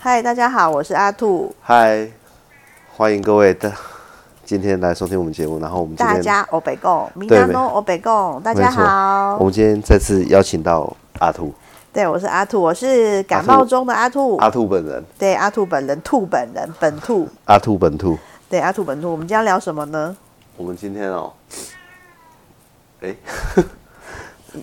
[0.00, 1.52] 嗨，大家好，我是阿兔。
[1.60, 2.08] 嗨，
[2.96, 3.72] 欢迎各位的
[4.44, 5.58] 今天来收听我们节目。
[5.58, 9.46] 然后我们大家欧北贡，明对没达诺欧北贡，大家好我。
[9.46, 11.52] 们今天再次邀请到阿兔，
[11.92, 14.36] 对，我是阿兔，我是感冒中的阿兔。
[14.36, 17.28] 阿兔本人，对，阿兔本人，兔本人，本兔。
[17.46, 18.16] 阿兔本兔。
[18.48, 19.10] 对，阿兔本兔。
[19.10, 20.16] 我们今天要聊什么呢？
[20.56, 21.32] 我们今天哦，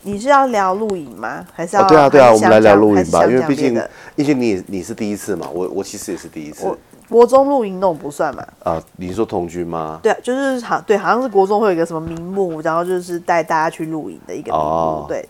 [0.03, 1.45] 你是要聊露营吗？
[1.53, 1.83] 还是要？
[1.83, 3.81] 哦对啊对啊，我们来聊露营吧，因为毕竟
[4.15, 6.77] 毕竟你你是第一次嘛，我我其实也是第一次我
[7.07, 8.45] 国中露营那种不算嘛。
[8.63, 8.81] 啊。
[8.97, 9.99] 你说同居吗？
[10.01, 14.65] 对啊，就是好对，好像是国中会有一个什么名目，然后就是带大家去露营的一个名目。
[14.65, 15.27] 哦对。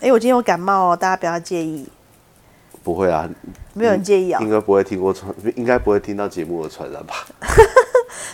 [0.00, 1.88] 哎，我今天有感冒哦，大家不要介意，
[2.82, 3.26] 不会啊，
[3.72, 7.14] 没有人介意啊、应该不会听过传，应该不会听到节目的传染吧？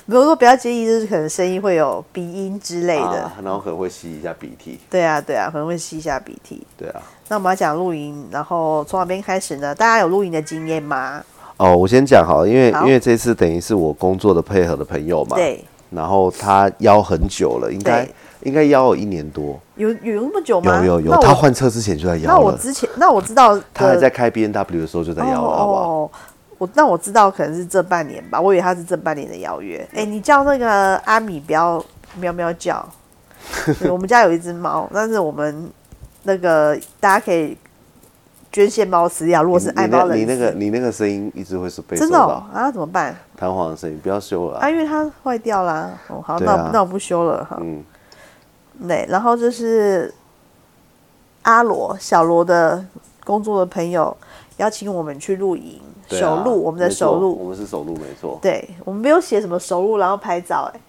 [0.06, 3.22] 比如说不要介意，就是可能声音会有鼻音之类的。
[3.22, 4.78] 啊，然后可能会吸一下鼻涕。
[4.90, 6.66] 对啊，对啊，可能会吸一下鼻涕。
[6.76, 7.00] 对啊。
[7.28, 9.74] 那我们要讲露营，然后从哪边开始呢？
[9.74, 11.22] 大家有露营的经验吗？
[11.58, 18.08] 哦，我先讲好了，因为好因为这次等于是我工作的配合的朋友嘛，对，然后他邀很久了，应该
[18.42, 20.84] 应该邀了一年多，有有那么久吗？
[20.84, 26.10] 有有有他换车之前就在那邀了，我之前，那我知道他还在开 B N W 的时候就在邀了，好不好？
[26.62, 29.86] 哦，我那我知道可能是这半年吧，我以为他是这半年的邀约。
[29.94, 31.84] 哎，你叫那个阿米不要
[32.16, 32.86] 喵喵叫，
[33.80, 35.70] 对我们家有一只猫，但是我们
[36.22, 37.56] 那个大家可以
[38.52, 43.16] 捐献猫饲料，如果是爱猫人士，你那个你那个声音一直会是被真的哦啊怎么办？
[43.36, 45.90] 弹簧的声音，不要修了啊、啊，因为它坏掉啦。
[46.08, 47.58] 哦，好，那那我不修了哈。
[47.60, 47.82] 嗯，
[48.86, 50.12] 对，然后就是
[51.42, 52.84] 阿罗小罗的
[53.24, 54.16] 工作的朋友
[54.58, 55.80] 邀请我们去露营，
[56.18, 57.36] 对啊，我们的手录。
[57.38, 58.38] 我们是手录，没错。
[58.42, 60.80] 对，我们没有写什么手录，然后拍照、哎，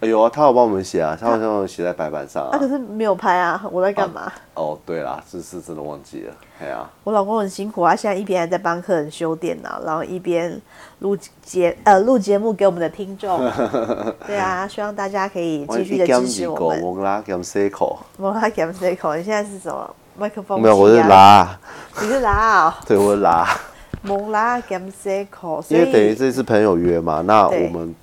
[0.00, 2.66] 哎有啊，他有帮我们写啊，他好像有写在白板上啊，啊可。
[2.66, 4.32] 是没有拍啊，我在干嘛？
[4.54, 10.60] 哦，对啦，是是真的忘记了，哎呀、我老公很辛苦啊，现在一边还在帮客人修电脑，然后一边
[11.00, 13.38] 录节呃录节目给我们的听众。
[14.26, 16.80] 对啊，希望大家可以继续的支持我们。
[16.80, 20.60] 蒙拉 gam C 口，摩拉 Cam C 口，你现在是什么麦克风？
[20.60, 21.58] 没有，我是，拉，
[22.00, 23.46] 你是拉啊、 对，我是拉。
[24.02, 27.94] 蒙拉 Cam C 口，因为等于这次朋友约嘛，那我们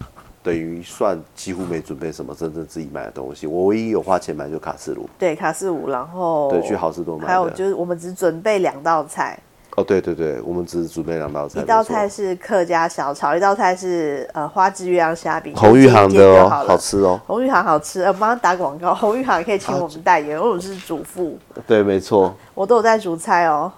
[0.43, 3.47] 等于算几乎没准备什么真正自己买的东西。
[3.47, 7.25] 我唯一有花钱买就卡式炉，对卡式舞，然后对，去好事多买。
[7.25, 9.37] 还有就是我们只准备两道菜，
[9.75, 17.19] 哦，对对对，我们只是准备两道菜，一道菜是客家小炒，一道菜是呃花枝月亮虾饼，红玉行的哦，好吃哦。
[17.25, 18.93] 红玉行好吃，呃，帮他打广告。
[18.93, 23.71] 红玉行可以请我们代言，因为我是主妇，对，没错，我都有在煮菜哦。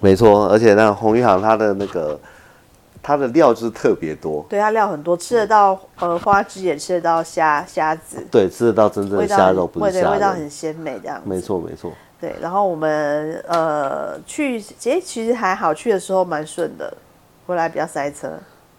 [0.00, 2.18] 没错，而且那个红玉行它的那个
[3.02, 10.50] 它的料就是特别多，对，它料很多，吃得到呃花枝，也吃得到虾虾子，对，吃得到真正的虾肉，不味是虾仁对味道很。
[10.50, 11.22] 鲜美这样子。
[11.24, 16.92] 没错没错，对，然后我们呃去，其实其实还好，去的时候蛮顺的，
[17.46, 18.28] 回来比较塞车。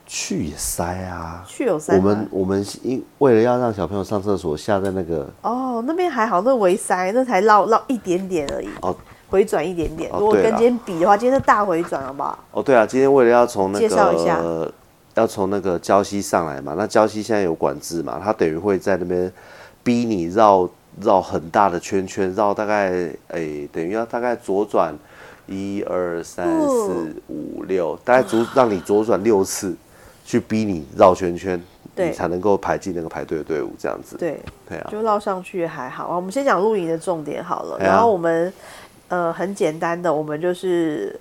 [0.05, 1.43] 去也塞啊。
[1.45, 8.95] 去有塞我们我们因为了要让小朋友上厕所，下在那个哦，那边还好，那围塞那才绕绕一点点而已，哦
[9.29, 10.09] 回转一点点。
[10.13, 12.37] 如果跟今天比的话，今天是大回转，好不好？
[12.51, 14.71] 哦，对啊，今天为了要从那介绍一下个
[15.15, 19.31] 要从那个礁溪上来嘛，那礁溪现在有管制嘛，它等于会在那边
[19.83, 20.69] 逼你绕
[21.01, 24.93] 绕很大的圈圈，绕大概诶、等于要大概左转
[25.47, 29.75] 一二三哦四五六，大概左让你左转六次，
[30.23, 31.61] 去逼你绕圈圈，
[31.95, 34.17] 对你才能够排进那个排队的队伍，这样子。
[34.17, 36.15] 对，对啊，就绕上去也还好啊。
[36.15, 38.51] 我们先讲露营的重点好了，然后我们
[39.09, 41.19] 呃很简单的，我们就是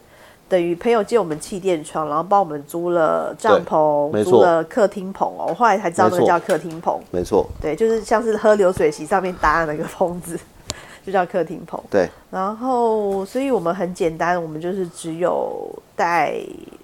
[0.49, 5.47] 等于朋友借我们气垫床，然后帮我们租了帐篷，租了客厅棚哦。
[5.49, 10.39] 我后来才知道那个叫客厅棚，没错，对，就是像是喝流水席上面搭的那个棚子，
[11.05, 11.81] 就叫客厅棚。
[11.91, 16.35] 对，然后，所以我们很简单，我们就是只有带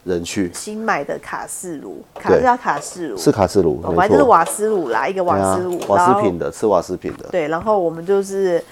[0.05, 0.51] 人去。
[0.53, 8.63] 新买的卡式炉，卡对是叫卡式炉，是卡式炉，反正就是瓦斯炉啦，一个瓦斯炉，瓦斯品的，吃瓦斯品的，对，然后我们就是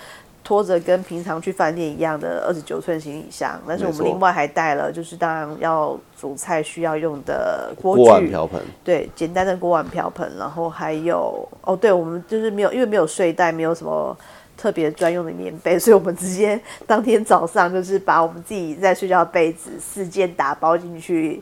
[0.51, 14.17] 拖着跟平常去饭店一样的二十九寸行李箱，但是我们另外还带了，就是当然要煮菜需要用的锅锅碗具，瓢盆，对，简单的锅碗瓢盆，然后还有哦，对，我们就是没有，因为没有睡袋，没有什么
[14.57, 21.41] 特别专用的棉被，所以我们直接当天早上就是把我们自己在睡觉的被子四件打包进去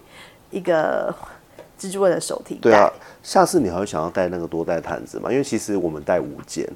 [0.51, 1.11] 一个
[1.81, 2.61] 蜘蛛人的手提袋。
[2.61, 5.33] 对啊，下次你还会想要带那个多带毯子吗？
[5.33, 6.69] 因为其实我们带五件，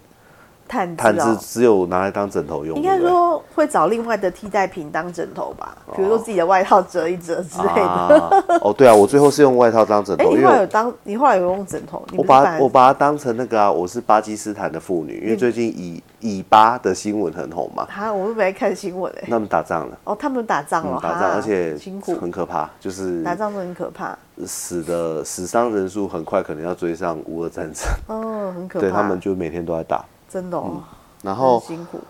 [0.68, 7.82] 毯毯子哦，只有拿来当枕头用，应该说会找另外的替代品当枕头吧，比如说自己的外套折一折之类的。
[7.82, 8.30] 啊，
[8.62, 12.02] 哦，对啊，我最后是用外套当枕哎、头，你因为后来有当，你后来有用枕头？
[12.16, 24.16] 我把我把它当成那个啊，我是巴基斯坦的妇女，因为最近以以巴的新闻很红嘛，哈，我都没在看新闻哎、那么打仗了，哦，他们打仗了，嗯，打仗，而且辛苦，很可怕，就是打仗都很可怕，
[24.46, 28.80] 死的死伤人数很快可能要追上乌俄战争，哦，很可怕。
[28.80, 30.82] 对他们就每天都在打，真的哦，
[31.22, 32.00] 然后很辛苦。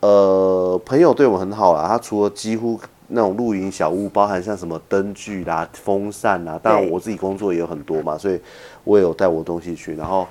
[0.00, 1.88] 呃，朋友对我们很好啦。
[1.88, 8.38] 他除了几乎那种露营小物，包含像什么灯具啦、风扇啦，当然我自己工作也有很多嘛，所以
[8.84, 9.96] 我也有带我东西去。
[9.96, 10.26] 然后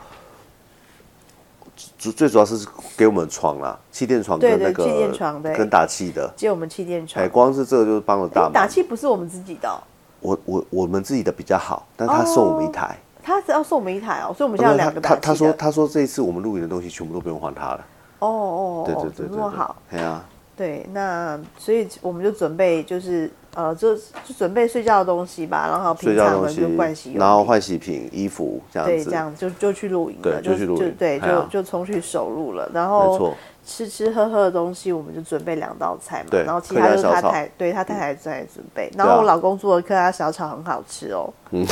[1.98, 8.68] 主最主要是给我们床啦，气垫床跟那个气垫床对跟打气的，借我们气垫床哎，，光是这个就是帮了大忙打。
[8.68, 9.82] 气不是我们自己的哦、
[10.22, 12.96] 我我我们自己的比较好，但他送我们一台。
[13.26, 15.22] 他只要送我们一台哦，所以我们现在有两个打气的。
[15.22, 17.86] 他他说他说这一次我们露营的东西全部都不用还他了。
[18.20, 20.26] 哦哦哦，对对怎对对对么那么好？，对啊，
[20.56, 29.16] 对，那所以我们就准备就是呃，就就准备睡觉的东西吧，然后平常的觉的东西就盥洗，然后换洗品、衣服这样对，子这。
[29.16, 32.70] 样就就去露营对了，就去露营对，就就冲去首路了。
[32.74, 33.34] 然没后错，
[33.66, 38.90] 吃吃喝喝的东西，我们就准备两道菜嘛，然后其他就是他太对他太太在准备。
[38.98, 41.66] 然后我老公做的客家小炒很好吃哦，嗯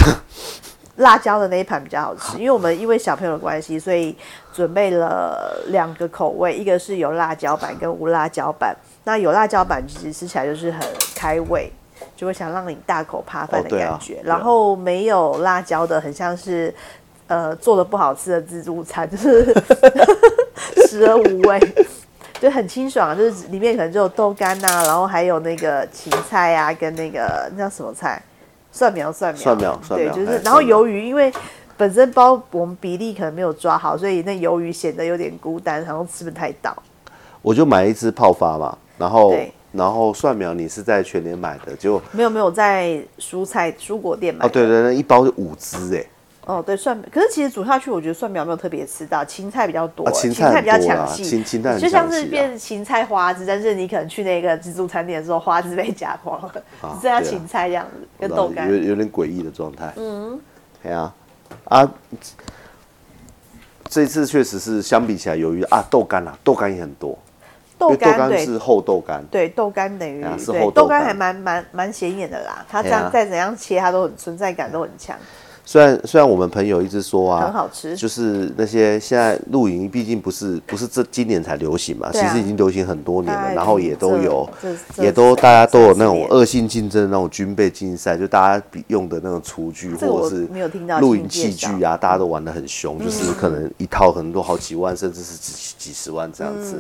[0.97, 4.15] 辣椒的那一盘比较好吃，因为我们因为小朋友的关系，所以
[4.53, 8.75] 准备了两个口味，一个是有辣椒版跟无辣椒版。
[9.03, 10.81] 那有辣椒版其实吃起来就是很
[11.15, 11.71] 开胃，
[12.15, 14.19] 就会想让你大口扒饭的感觉。
[14.23, 16.73] 然后没有辣椒的，很像是
[17.27, 19.53] 呃做的不好吃的自助餐，就是
[20.87, 21.59] 食而无味。
[22.39, 28.21] 就很清爽，就是里面可能就有豆干呐、然后还有那个芹菜啊，跟那个那叫什么菜，
[28.73, 31.31] 蒜苗，蒜苗，蒜苗蒜对，苗就是然后鱿鱼，因为
[31.77, 36.75] 本身包我们比例可能没有抓好，所以那鱿鱼显得有点孤单，好像吃不太到。
[37.41, 44.49] 我就买一只泡发嘛，然后对然后蒜苗你是在全年买的，结果没有没有在蔬菜蔬果店买哦的。
[44.49, 46.05] 对对那，一包就五只哎，
[46.45, 58.75] 哦对蒜，可是其实煮下去，我觉得蒜苗没有特别吃到，芹菜比较多，啊芹菜比较菜很多啦抢戏，芹芹菜很就像是变芹菜花枝，但是你可能去那个自助餐店的时候，花枝被夹光了，啊只剩下芹菜这样子，跟豆干有。
[58.75, 59.93] 有点诡异的状态。
[59.95, 60.39] 嗯，
[60.81, 61.13] 对啊，
[61.65, 61.91] 啊，
[63.87, 67.17] 这次确实是相比起来，由于啊豆干啊，豆干也很多，
[67.77, 75.15] 豆干对是厚豆干，对豆干等于是厚豆干还蛮蛮蛮显眼的啦，它这样再怎样切，它都很存在感都很强，
[75.65, 77.95] 虽然虽然我们朋友一直说啊，很好吃。
[77.95, 82.11] 就是那些现在露营，毕竟不是不是这今年才流行嘛，啊。
[82.11, 84.47] 其实已经流行很多年了，然后也都有，
[84.97, 90.47] 也都大家都有那种恶性竞争的那种军备竞赛，就大家比用的那种厨具或者是
[90.99, 96.75] 露营器具啊，大家都玩的很凶，就是可能一套可能都好几万，甚至是几几十万这样子。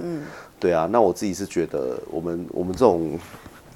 [0.59, 3.19] 对啊，那我自己是觉得，我们我们这种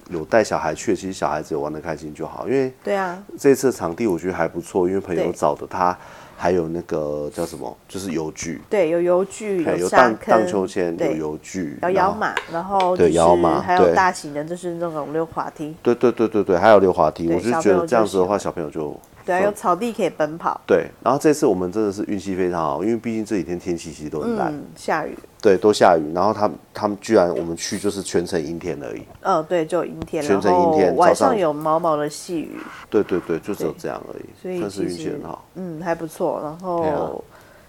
[0.10, 5.98] 有带小孩去，其实小孩子有玩的开心就好，因为对啊，这次的场地我觉得还不错，因为朋友找的他
[6.36, 18.96] 还有那个叫什么，就是游具，对，有油具，哎有沙荡荡，秋千，有对游具，摇摇马，然后就是对摇马还有大型的，就是那种溜滑梯，对对对对对，还有溜滑梯，我就小朋友觉得这样子的话，小朋友就
[19.26, 20.86] 对有草地可以奔跑，对。
[21.04, 25.18] 然后这次我们真的是运气非常好，因为毕竟这几天天气其实都很烂，嗯，下雨，
[25.48, 26.12] 对，都下雨。
[26.14, 32.58] 然后他们他们居然我们去就是全程阴天而已，嗯，对，就有阴天，全程阴天晚上上有毛毛的细雨，
[32.90, 35.46] 对对对，就只有这样而已所以已，算是运气很好。
[35.56, 36.42] 嗯，还不错。
[36.44, 37.24] 然后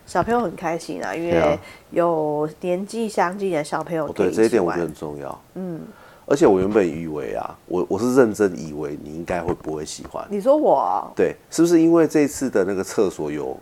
[0.07, 1.57] 小朋友很开心啊，因为
[1.91, 5.41] 有年纪相近的小朋友对这一点我觉得很重要。
[5.55, 5.81] 嗯，
[6.27, 13.57] 而且我原本以为啊，我我是认真以为你应该会不会喜欢，你说我哦对，是不是因为这次的那个厕所有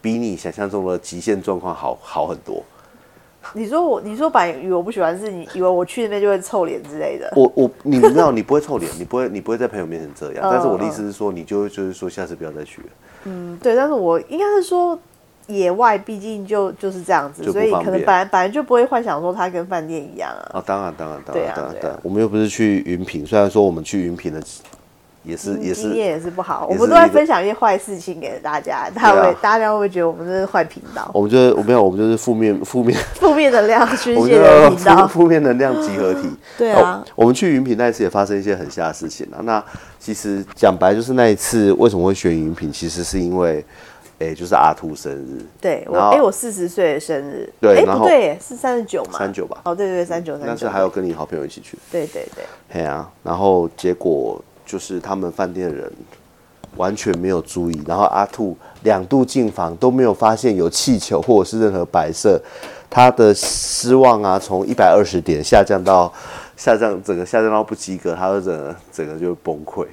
[0.00, 2.62] 比你想象中的极限状况好好很多？
[3.54, 7.32] 你说我，你说把以为我不喜欢，是你以为我去那边就会臭脸之类的。
[7.36, 10.44] 我我你知道，你不会臭脸，你不会你不会在朋友面前这样。
[10.44, 12.88] 嗯但是我的意思是说，你就就是说下次不要再去了。
[13.24, 14.98] 嗯，对，但是我应该是说，
[15.46, 20.50] 野外毕竟就就是这样子，所以可能本来本来就不会幻想说它跟饭店一样啊。
[20.54, 24.42] 啊，当然当然当然当然我们又不是去云品，虽然说我们去云品的
[25.24, 35.06] 也是也是嗯经验也是不好，我们都在分享一些坏事情给大家，大家会、啊大家会不会觉得我们这是坏频道，我们就是我没有，我们就是负面负面， 负面能量宣 我们泄就的频道？
[35.06, 36.28] 负负面能量集合体。
[36.58, 39.38] 对啊哦，我们去云品那一次也发生一些很吓的事情啊。
[39.44, 39.62] 那
[39.98, 43.64] 其实讲白就是那一次为什么会选云品，其实是因为，
[44.18, 49.18] 哎，就是阿兔生日，对我，哎、我四十岁的生日，哎、对然后不对，是三十九嘛？
[49.18, 50.46] 三九吧哦，对对对，三九三九。
[50.48, 51.78] 但是还有跟你好朋友一起去。
[51.90, 55.92] 对对对，嘿啊，然后结果就是他们饭店人
[56.76, 62.40] 完全没有注意，然后阿兔两度进房都没有发现有气球或者是任何摆设，
[62.88, 66.10] 他的失望啊，从一百二十点下降到
[66.56, 69.86] 下降，整个下降到不及格，他的整个整个就崩溃。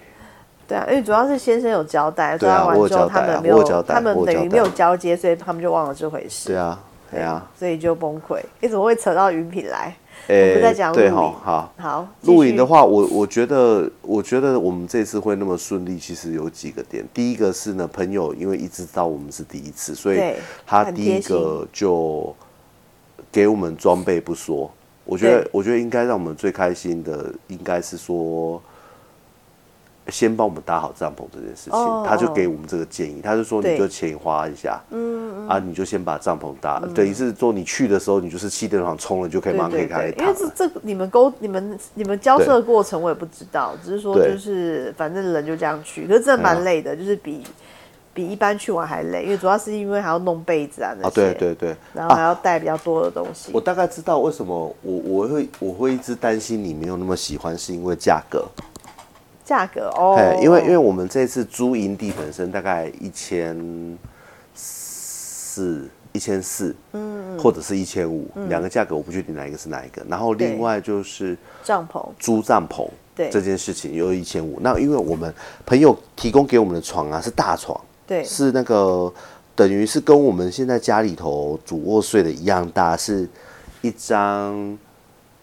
[0.66, 6.48] 对啊，因为主要是先生有交代，对啊抓完之后他们没有，交代他们等于没有交接，所以他们就忘了这回事。
[6.48, 6.80] 对啊，
[7.12, 8.40] 对啊，所以就崩溃。
[8.62, 9.94] 你怎么会扯到云品来？
[10.28, 11.74] 诶我们在讲对哈好。
[11.78, 17.04] 好，露营的话，我我觉得，我觉得我们这次会那么顺利，其实有几个点。
[17.14, 20.22] 第一个是呢，朋友因为一直知道我们是第一次，所以
[20.66, 22.36] 他第一个就
[23.32, 24.70] 给我们装备不说。
[25.06, 28.62] 我觉得，我觉得应该让我们最开心的，应该是说，
[30.10, 31.74] 先帮我们搭好帐篷这件事情。
[31.74, 47.44] 哦他就给我们这个建议，他就说你就钱花一下，嗯啊，你就先把帐篷搭，等于是说你去的时候，你就是气垫床冲了，就可以对马上可以开因为这这你们沟你们你们交涉的过程我也不知道，只是说就是反正人就这样去，可是真的蛮累的，就是比
[48.12, 53.52] 比一般去玩还累，因为主要是因为还要弄被子啊那啊，些，对对对，然后还要带比较多的东西。
[53.54, 58.44] 我大概知道为什么我我会我会一直担心你没有那么喜欢，是因为价格。
[59.50, 60.14] 价格哦。
[60.16, 63.98] 哎，，因为因为我们这次租营地本身大概一千
[64.54, 70.06] 四一千四，嗯，或者是一千五，两个价格我不确定哪一个是哪一个。
[70.08, 72.08] 然后另外就是帐篷。
[72.20, 73.28] 租帐篷，对。
[73.32, 74.60] 这件事情又一千五。
[74.62, 75.34] 那因为我们
[75.66, 78.24] 朋友提供给我们的床啊是大床，对。
[78.24, 79.12] 是那个
[79.56, 83.28] 等于是跟我们现在家里头主卧睡的一样大，是
[83.82, 84.78] 一张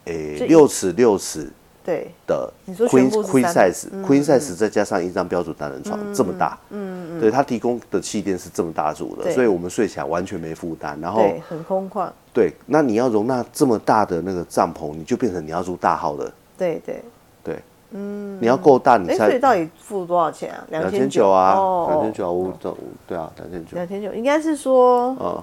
[0.04, 1.50] 诶六尺六尺
[1.86, 2.10] 对。
[2.26, 10.98] 的你说 queen 全部是 queen size、queen size 再加上一张标准单人床、这么大，嗯嗯，对，它提供的气垫是这么大组的，所以我们睡起来完全没负担。
[11.00, 17.00] 然后对，很空旷，对，那你要容纳这么大的那个帐篷，你就变成你要住大号的，对对。
[17.44, 17.62] 对，
[17.92, 20.66] 嗯，你要够大，你哎，才所以到底付多少钱啊？
[20.70, 22.76] 两千千九啊，哦，两千九啊，我这
[23.06, 25.40] 对啊，两千九，两千九，应该是说，嗯，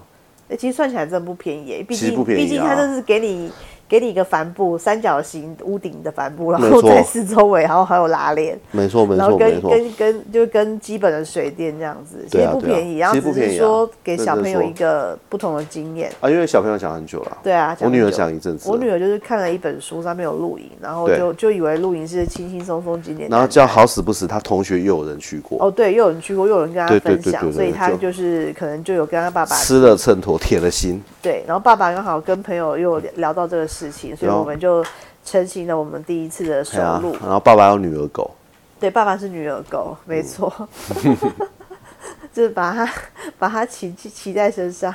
[0.49, 2.43] 欸其实算起来真的不便宜耶，毕竟其实不便宜啊。
[2.43, 3.49] 毕竟它这是给你
[3.87, 16.11] 给你一个帆布，三角形屋顶的帆布，然后在四周围，然后还有拉链，没错没错然后跟跟跟就跟基本的水电这样子，其实不便宜，然后只是说给小朋友一个不同的经验。
[16.19, 34.85] 啊，因为小朋友想很久了，对啊，我女儿很久讲一阵子，我女儿就是看了一本书，上面有露营，然后就就以为露营是轻轻松松景点，然后叫好死不死，她同学又有人去过，哦，对，又有人去过，又有人跟他对对分享，所以他就就是可能就有跟他爸爸吃了秤砣铁了心，对，然后爸爸刚好跟朋友又聊到这个事情，所以我们就
[35.25, 38.29] 成型了我们第一次的收入啊。，然后爸爸有女儿狗，
[38.79, 40.51] 对，爸爸是女儿狗，没错，
[42.31, 42.93] 就是把它
[43.39, 44.93] 把它骑骑骑在身上。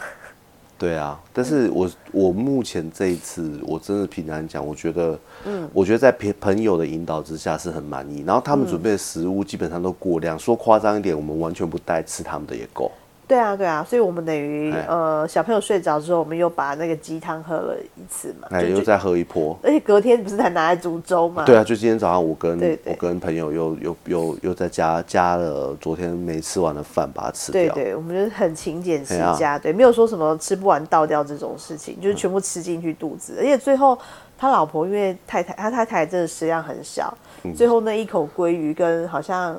[0.78, 8.22] 对啊，但是我我目前这一次，我真的平常讲，我觉得，嗯，我觉得在朋朋友的引导之下是很满意。
[8.24, 12.92] 然后他们准备的食物基本上都过量，说夸张一点，我们完全不带吃他们的也够。
[13.28, 19.56] 对啊，对啊，所以我们等于哎呃小朋友睡着之后，我们又把那个鸡汤喝了一次嘛，哎，就就又再喝一波。
[19.62, 21.44] 而且隔天不是才拿来煮粥嘛？
[21.44, 27.74] 对啊，就今天早上我跟我跟朋友又又又又在家加了昨天没吃完的饭，把它吃掉。
[27.74, 33.36] 对对，我们就是很勤俭持家，对，没有说什么吃不完倒掉这种事情，就是全部吃进去肚子。
[33.38, 33.98] 而且最后
[34.38, 39.54] 他老婆因为太太他太太真的食量很小，嗯最后那一口鲑鱼跟好像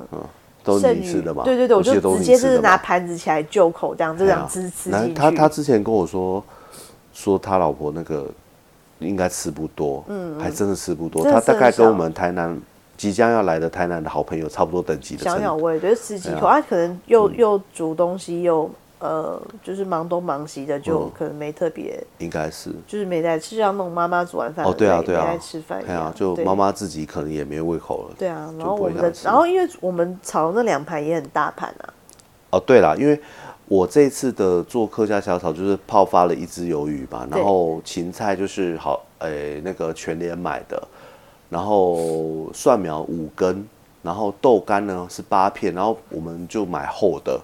[0.70, 1.44] 都是剩余你吃的嘛？
[1.44, 5.20] 对对对，我就直接是拿盘子起来就口这样，就这样吃吃然后进去。
[5.20, 6.42] 他他之前跟我说，
[7.12, 8.26] 说他老婆那个
[9.00, 11.24] 应该吃不多，嗯，还真的吃不多。
[11.24, 12.56] 他大概跟我们台南
[12.96, 15.64] 即将要来的台南的好朋友差不多等级的小鸟程度。
[15.64, 21.10] 胃，对，吃几口，哎他可能又又煮东西又呃，就是忙东忙西的，就嗯。
[21.14, 22.70] 可能没特别，应该是。
[22.86, 25.26] 就是没在吃，像那种妈妈煮完饭哦，对啊对啊。
[25.26, 28.14] 没在吃饭对啊，，就妈妈自己可能也没胃口了。
[28.18, 31.92] 对啊，然后我们的，然后因为我们炒的那两盘也很大盘啊，
[32.50, 33.20] 哦，对啦，因为
[33.66, 40.82] 我这次的做客家小炒就是泡发了一只鱿鱼嘛，然后芹菜就是好，诶、那个全联买的，
[41.48, 43.64] 然后蒜苗五根，
[44.02, 47.40] 然后豆干呢是八片，然后我们就买厚的，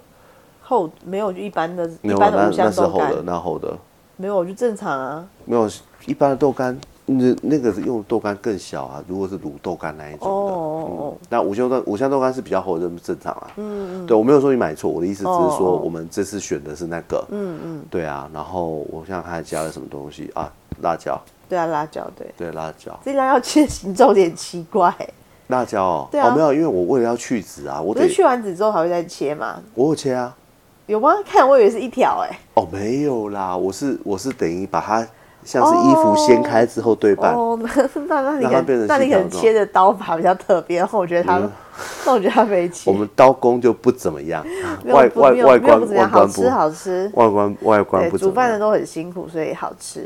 [0.67, 2.73] 厚没有就一般的，一般的五那那香豆干。
[2.73, 3.79] 是厚的，，那厚的。
[4.17, 5.25] 没有就正常啊。
[5.45, 5.71] 没有
[6.07, 6.77] 一般的豆干。
[7.09, 13.51] 那那个是用豆干更小啊，如果是卤豆干那一种的，哦哦那五香豆五香豆干是比较厚的，这正常啊。
[13.59, 17.25] 嗯嗯，对我没有说你买错，我的意思只是说我们这次选的是那个。
[17.31, 20.29] 嗯嗯，对啊，然后我想他还加了什么东西？
[20.35, 20.53] 啊？
[20.83, 21.17] 辣椒，
[21.49, 24.93] 对啊，辣椒对，对辣椒，这辣椒切的形状有点奇怪，
[25.47, 26.31] 辣椒哦，对啊。
[26.31, 29.63] 哦没有，因为我为了要去籽啊，我得去完籽之后还会再切嘛？
[29.75, 30.37] 我有切啊，
[30.87, 31.15] 有吗？
[31.25, 35.07] 看我以为是一条哎、哦没有啦，我是我是等于把它
[35.45, 41.39] 像是衣服掀开之后对半，哦， 那那那你可让它变成能那你可能切的刀法比较特别，然后我觉得他，
[42.05, 42.97] 那 我觉得他没切我。
[42.97, 44.45] 们刀工就不怎么样。
[44.85, 47.11] 外外外观外观不好吃好吃。
[47.15, 50.05] 外观外观，不煮饭的都很辛苦，所以好吃。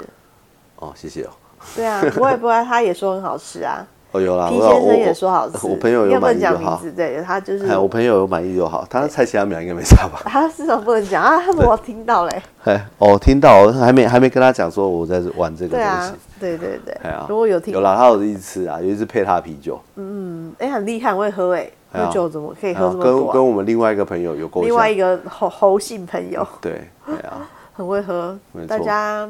[0.76, 1.30] 哦，谢谢哦。
[1.76, 3.86] 对啊，不会不会，他也说很好吃啊。
[4.12, 5.66] 哦，有啦，先生也我说好吃。
[5.66, 6.52] 我朋友有满意就好。
[6.54, 10.20] 讲名字，对他就是哎，我朋友有满意就好，他猜其他名应该没差吧？
[10.24, 11.40] 他是什么不能讲啊？
[11.40, 12.42] 他我听到嘞。
[12.64, 17.24] 哎，哦，听到还没还没跟他讲说我在玩这个东对啊西。，对对对哎呀，。
[17.28, 23.04] 如果有听有啦，他有一次啊，有一次配他啤酒，嗯，哎，很厉害，很会喝哎，喝酒怎么可以喝这么？
[23.04, 24.64] 跟跟我们另外一个朋友有过。
[24.64, 27.32] 另外一个猴猴姓朋友对，哎呀，
[27.74, 28.36] 很会喝
[28.66, 29.28] 大家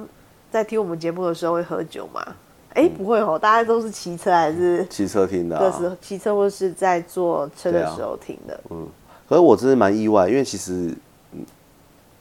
[0.50, 2.22] 在听我们节目的时候会喝酒吗？
[2.74, 5.64] 哎，不会哦，大家都是骑车还是骑车听的啊。
[5.64, 8.60] 的时候骑车或是在坐车的时候听的？
[8.70, 8.86] 嗯
[9.28, 10.94] 可是我真的蛮意外，因为其实，
[11.32, 11.44] 嗯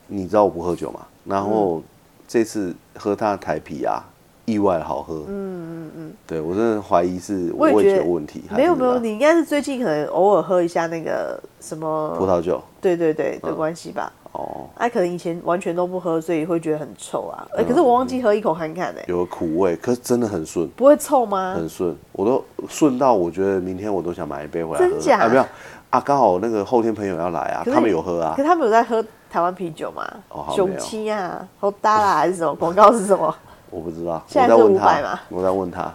[0.08, 1.84] 你知道我不喝酒嘛，然后
[2.28, 4.04] 这次喝他的台啤啊，
[4.50, 5.24] 意外好喝。
[5.28, 6.14] 嗯嗯嗯。
[6.26, 14.12] 对我真的怀疑是味我味觉问题，没有没有，你应该是最近可能偶尔喝一下那个什么葡萄酒对对对的关系吧。
[14.32, 17.48] 哦，哎、可能以前完全都不喝，所以会觉得很臭啊。
[17.54, 21.56] 嗯哎、可是我忘记喝一口看看呢、有苦味，可是真的很顺，不会臭吗？
[21.56, 24.88] 很顺，我都顺到我觉得明天我都想买一杯回来喝。
[24.88, 25.44] 真假啊，没有
[25.90, 28.44] 啊，刚好那个后天朋友要来啊，他们有喝啊可。
[28.44, 30.08] 是他们有在喝台湾啤酒吗？
[30.30, 32.54] 哦好雄七啊，好大啦还是什么？
[32.54, 33.36] 广告是什么？
[33.72, 35.94] 我不知道，现在是我在问500嘛他，我在问他，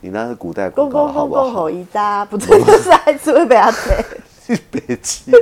[0.00, 1.70] 你那是古代广公告公公公好不好吼？
[1.70, 4.04] 一扎，不对，就是还是会被他逮，
[4.70, 5.32] 别急，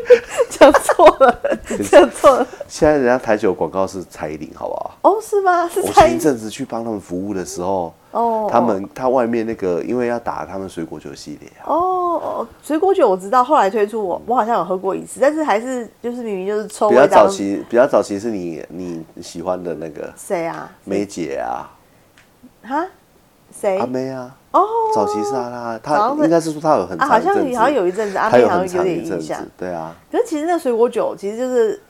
[0.50, 1.42] 讲错了，
[1.90, 2.46] 讲错了。
[2.66, 4.96] 现在人家台球广告是蔡依林，好不好？
[5.02, 5.68] 哦，是吗？
[5.68, 11.76] 是我蔡前一阵子去帮他们服务的时候，哦，他们他外面那个因为要打他们水果酒系列啊，哦
[12.22, 17.28] 哦，水果酒我知道，后来推出我我好像有喝过一次，但是还是就是明明就是臭比较早。
[17.28, 20.10] 期比较早期是你你喜欢的那个。
[20.16, 20.70] 谁啊？
[20.84, 21.68] 梅姐啊，
[22.62, 22.86] 哈？
[23.52, 23.78] 谁？
[23.78, 23.86] 阿？
[23.86, 24.62] 妹啊，哦，
[24.94, 31.80] 早期是啊，他好他应该是说他有很啊，好像好像有一阵子阿妹好像有一阵子点印象，，对啊，可是其实那水果酒其实就是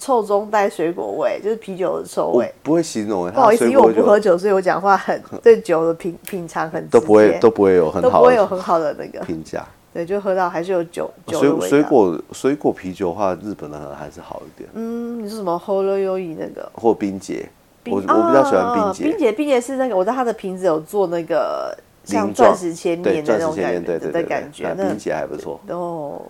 [0.00, 2.52] 臭中带水果味，就是啤酒的臭味。
[2.62, 9.64] 不会形容欸，不好意思，因为我不喝酒，所以我讲话很对酒的品品尝很都不会都不会有很都好的不会有很好的那个，评价。
[9.92, 11.66] 对，就喝到还是有酒酒的水味道。
[11.66, 16.70] 水果水果啤酒的话，日本的还是好一点，嗯，你是什么 h o l o y o i 那个？
[16.74, 17.48] 或冰姐，
[17.86, 25.60] 我我比较喜欢冰姐，冰姐，冰姐是那个，我知道它的瓶子有做那个像钻石千对年的那种感觉的感觉，冰姐还不错。
[25.68, 26.22] 哦，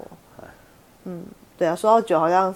[1.05, 1.23] 嗯，
[1.59, 2.55] 对啊，说到酒，好像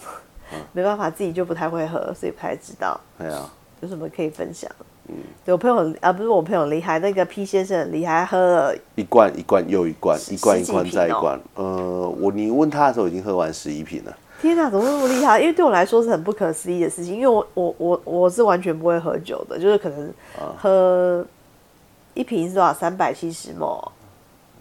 [0.53, 3.49] 嗯没办法，自己就不太会喝，所以不太知道哎呀，
[3.81, 4.71] 有什么可以分享。
[5.07, 11.39] 嗯，对我朋友很啊，不是我朋友很厉害，那个 P 先生很厉害，喝了一罐一罐又一罐，一罐一罐再一罐。
[11.57, 14.17] 呃，我你问他的时候已经喝完十一瓶了。
[14.41, 15.39] 天哪，怎么那么厉害？
[15.41, 20.07] 因为对我来说是很不可思议的事情，因为我我我我是完全不会喝酒的，就是可能
[20.39, 21.25] 啊喝
[22.15, 22.73] 一瓶是多少？
[22.73, 23.93] 三百七十沫，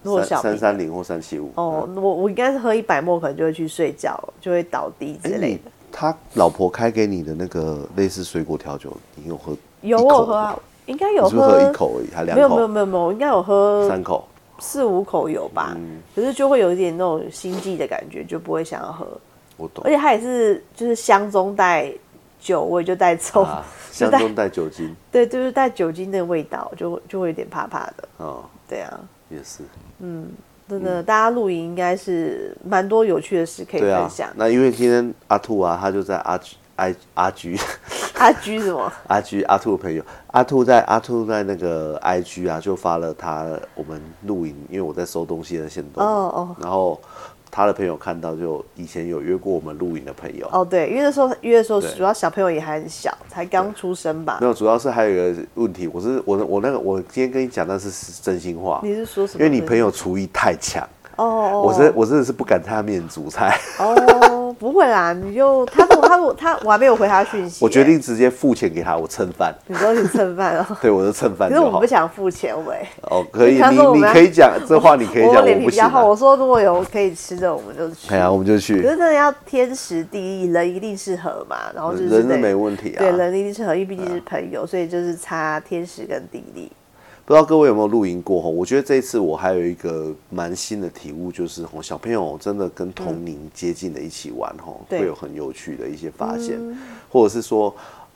[0.01, 1.51] 如果小三三零或三七五。
[1.55, 5.71] 哦，我我应该是喝一百沫，可能就会去睡觉，就会倒地之类的。
[5.95, 9.55] 他老婆开给你的那个类似水果调酒，你有喝？
[9.81, 12.67] 有我喝啊，应该有喝喝一口而已，还两没有没有口？
[12.67, 14.27] 没有没有，我应该有喝三口。
[14.59, 19.05] 四五口有吧，嗯可是就会有一点那种心悸的感觉，就不会想要喝。
[19.57, 19.91] 我懂而。
[19.91, 21.91] 且它也是就是香中带
[22.39, 23.45] 酒味，就带臭，
[23.91, 24.95] 香中带酒精。
[25.11, 28.07] 对，就是带酒精的味道，就就会有点怕怕的。
[28.17, 29.63] 哦，对啊，也是。
[30.79, 37.55] 真的，大家露营应该是蛮多有趣的事可以分享。，那因为今天阿兔啊，他就在阿 G 阿阿居
[38.17, 38.91] 阿居什么？
[39.07, 46.99] 阿居阿兔的朋友，阿兔在阿兔在那个 IG 啊，就发了他我们露营，因为我在收东西的线动，哦哦然后
[47.55, 51.91] 他的朋友看到，就以前有约过我们露营的朋友，哦，对，因为那时候约的时候，对。
[51.91, 54.39] 主要小朋友也还很小，才刚出生吧。
[54.41, 54.47] 没。
[54.47, 57.91] 有，主要是还有一个问题，我是我我那个我今天跟你讲那是
[58.23, 59.45] 真心话，你是说什么？
[59.45, 60.81] 因为你朋友厨艺太强，
[61.17, 63.93] 哦哦，我真我真的是不敢在他面前煮菜，哦，
[64.53, 70.65] 不会啦，你就他如果他如果他我还没有回他讯息耶，我决定直接付钱给他，我蹭饭，你说你蹭饭哦。
[70.81, 71.87] 对，我就蹭饭可是我们不。
[71.93, 75.99] 想付钱喂，哦，可以，你你可以讲 这话，你可以讲，我脸皮比较厚。
[75.99, 76.05] 啊。
[76.05, 78.11] 我说如果有可以吃的，我们就去。
[78.11, 82.97] 哎呀，我们就去可，是真的要天时地利，人一定适合嘛，然后就是得人是没问题啊。
[82.97, 86.71] 对，人一定适合，因为毕竟是朋友，所以就是差天时跟地利。
[87.25, 88.49] 不知道各位有没有露营过吼？
[88.49, 96.59] 我觉得这一次我还有一个蛮新的体悟，就是吼小朋友真的跟同龄接近的一起玩吼，对会有很有趣的一些发现，
[97.09, 97.73] 或者是说。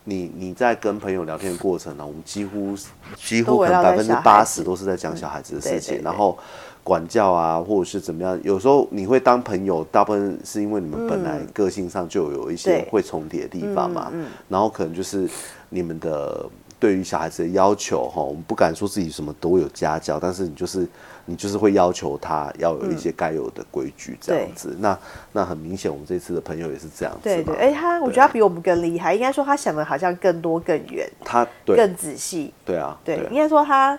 [0.09, 2.73] 你你在跟朋友聊天的过程呢，我们几乎
[3.17, 6.37] 几乎可能百分之八十都是在讲小孩子的事情，对对对然后
[6.81, 8.39] 管教啊，或者是怎么样。
[8.41, 14.09] 有时候你会当朋友，大部分是因为你们本来个性上就有一些会重叠的地方嘛，
[14.47, 15.29] 然后可能就是
[15.67, 20.87] 你们的对于小孩子的要求哈，我们不敢说自己什么都有家教，但是你就是
[21.25, 24.75] 你就是会要求他要有一些该有的规矩这样子。
[24.79, 24.97] 那
[25.31, 27.19] 那很明显，我们这次的朋友也是这样子。
[27.23, 32.53] 对对，哎，他我觉得他比我们更厉害，应该说他想的好像更多更远，他更仔细。
[32.63, 33.97] 对啊，对，应该说他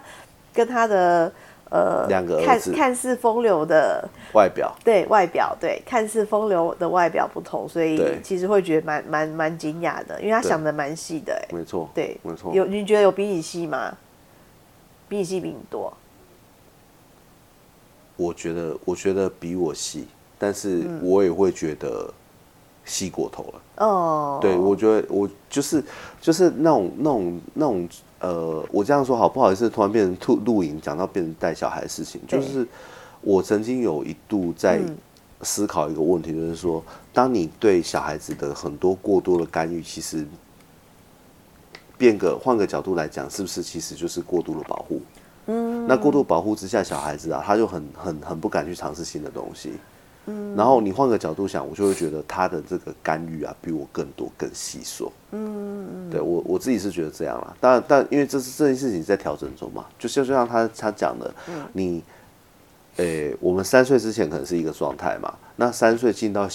[0.53, 1.33] 跟他的。
[1.71, 12.55] 呃，两个看看似风流的外表，对外表，对看似风流的外表不同，所以其实会觉得蛮蛮蛮惊讶的，因为他想的蛮细的，哎，没错，对，没错。
[12.55, 13.95] 有你觉得有比你细吗？
[15.11, 15.93] 比你细比你多？
[18.17, 22.11] 我觉得，我觉得比我细，但是我也会觉得
[22.87, 23.87] 细过头了。
[23.87, 25.85] 哦，对，我觉得我就是
[26.19, 27.89] 就是那种那种那种。
[28.21, 29.69] 呃，我这样说好不好意思？
[29.71, 32.67] 突然变成录录影，讲到变成带小孩的事情，就是
[33.21, 34.81] 我曾经有一度在
[35.43, 40.27] 思考一个问题，就是说，当你对小孩子的很多过多的干预，其实
[41.97, 45.01] 变个换个角度来讲，是不是其实就是过度的保护？
[45.47, 49.73] 嗯，那过度保护之下，小孩子啊，他就很很很不敢去尝试新的东西。
[50.57, 55.11] 然后你换个角度想，我就会觉得他的这个干预啊，比我更多、更细琐。
[55.33, 57.55] 嗯对我我自己是觉得这样啦。
[57.61, 61.33] 但，但因为这是这件事情在调整中嘛，就就像他他讲的，
[61.73, 62.03] 你，
[62.97, 66.49] 诶，我们三岁之前可能是一个状态嘛，那三岁进到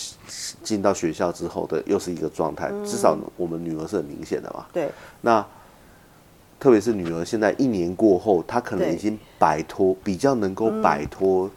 [0.64, 2.72] 进到学校之后的又是一个状态。
[2.84, 4.66] 至少我们女儿是很明显的嘛。
[4.74, 4.90] 对。
[5.22, 5.46] 那
[6.60, 11.50] 特别是女儿，现在一年过后，她可能已经摆脱，比较能够摆脱。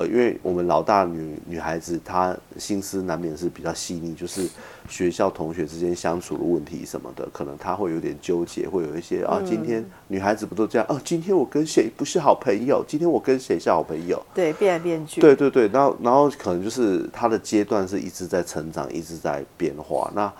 [0.00, 4.48] 呃，因为我们老大女女孩子，她心思难免是比较细腻，就是
[4.88, 10.86] 学校同学之间相处的问题什么的，可能她会有点纠结，会有一些啊，今天女孩子不都这样？
[10.88, 12.82] 哦，今天我跟谁不是好朋友？
[12.88, 14.20] 今天我跟谁是好朋友？
[14.32, 15.20] 对，变来变去。
[15.20, 20.10] 对对对，然后然后可能就是她的阶段是一直在成长，一直在变化。
[20.14, 20.32] 那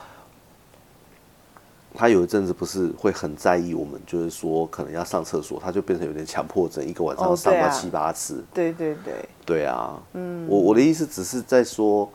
[1.93, 8.45] 他有一阵子不是会很在意我们，就是说可能要上厕所，他就变成有点强迫症，一个晚上上到七八次。
[8.55, 9.29] 对对对。
[9.45, 12.09] 对啊，嗯，我我的意思只是在说，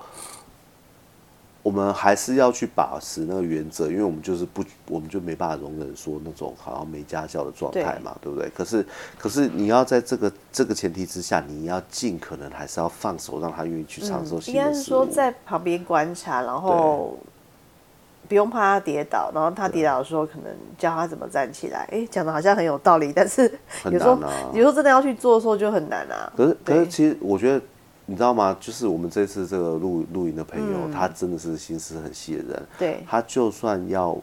[1.61, 8.49] 我们还是要去把持那个原则，因为我们就是不，我们就没办法容忍说那种好像没家教的状态嘛，对不对？
[8.55, 8.85] 可是
[9.17, 17.17] 可是你要在这个这个前提之下，你要尽可能还是要放手，让他愿意去尝试新的事应该是说在旁边观察，然后。
[18.27, 21.88] 不用怕他跌倒，然后他跌倒的时候，可能教他怎么站起来。
[21.91, 23.43] 哎，讲的好像很有道理，但是
[23.85, 24.17] 有时候
[24.53, 26.31] 有时候真的要去做的时候就很难啊。
[26.35, 27.61] 可是可是，其实我觉得，
[28.05, 28.55] 你知道吗？
[28.59, 32.63] 就是我们这次这个录录影的朋友，他真的是心思很细的人。
[32.77, 34.17] 对，他就算要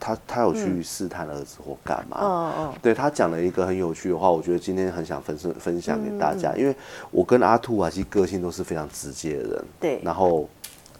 [0.00, 6.74] 他他有去试探儿子或干嘛，嗯嗯，对他讲了一个很有趣的话，我觉得今天很想分分分享给大家，因为
[7.10, 9.64] 我跟阿兔啊，其实个性都是非常直接的人。
[9.78, 10.48] 对，然后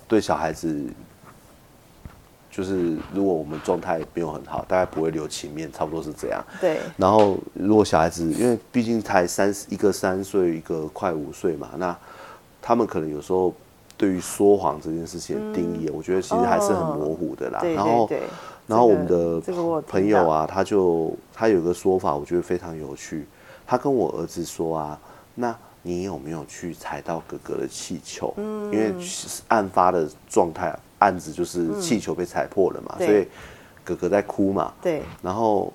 [0.06, 0.87] 对小孩子。
[2.53, 6.45] 就是如果我们状态没有很好，大概不会留情面，差不多是这样。
[6.61, 6.79] 对。
[6.99, 11.97] 然后如果小孩子，因为毕竟才三一个三岁，一个快五岁嘛，那
[12.61, 13.55] 他们可能有时候
[13.97, 17.61] 对于说谎这件事情的定义，我觉得其实还是很模糊的啦。
[17.62, 18.11] 对然后，
[18.67, 19.41] 然后我们的
[19.88, 23.27] 朋友啊，他就他有个说法，我觉得非常有趣。
[23.67, 25.01] 他跟我儿子说啊，
[25.35, 28.35] 那你有没有去踩到哥哥的气球？
[28.37, 28.71] 嗯。
[28.71, 28.95] 因为
[29.49, 30.79] 案发的状态。
[31.03, 33.27] 案子就是气球被踩破了嘛，所以
[33.85, 34.73] 哥哥在哭嘛。
[34.81, 35.03] 对。
[35.21, 35.73] 然后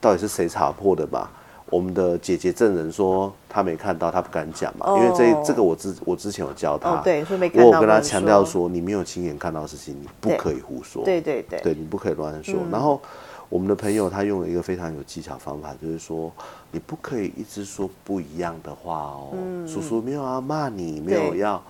[0.00, 1.28] 到底是谁踩破的嘛？
[1.70, 4.86] 我们的姐姐证人说她没看到，她不敢讲嘛。
[4.98, 7.66] 因为这这个我之我之前有教他，对，没看到。
[7.66, 11.02] 我有跟她强调说，你没有亲眼看到的事情，你不可以胡说。
[11.02, 11.58] 对对对。
[11.60, 12.56] 对你不可以乱说。
[12.70, 13.00] 然后
[13.48, 16.30] 我们的朋友他用了一个非常有技巧方法，就是说
[16.70, 19.32] 你不可以一直说不一样的话哦。
[19.66, 21.62] 叔叔没有要骂你，没有要。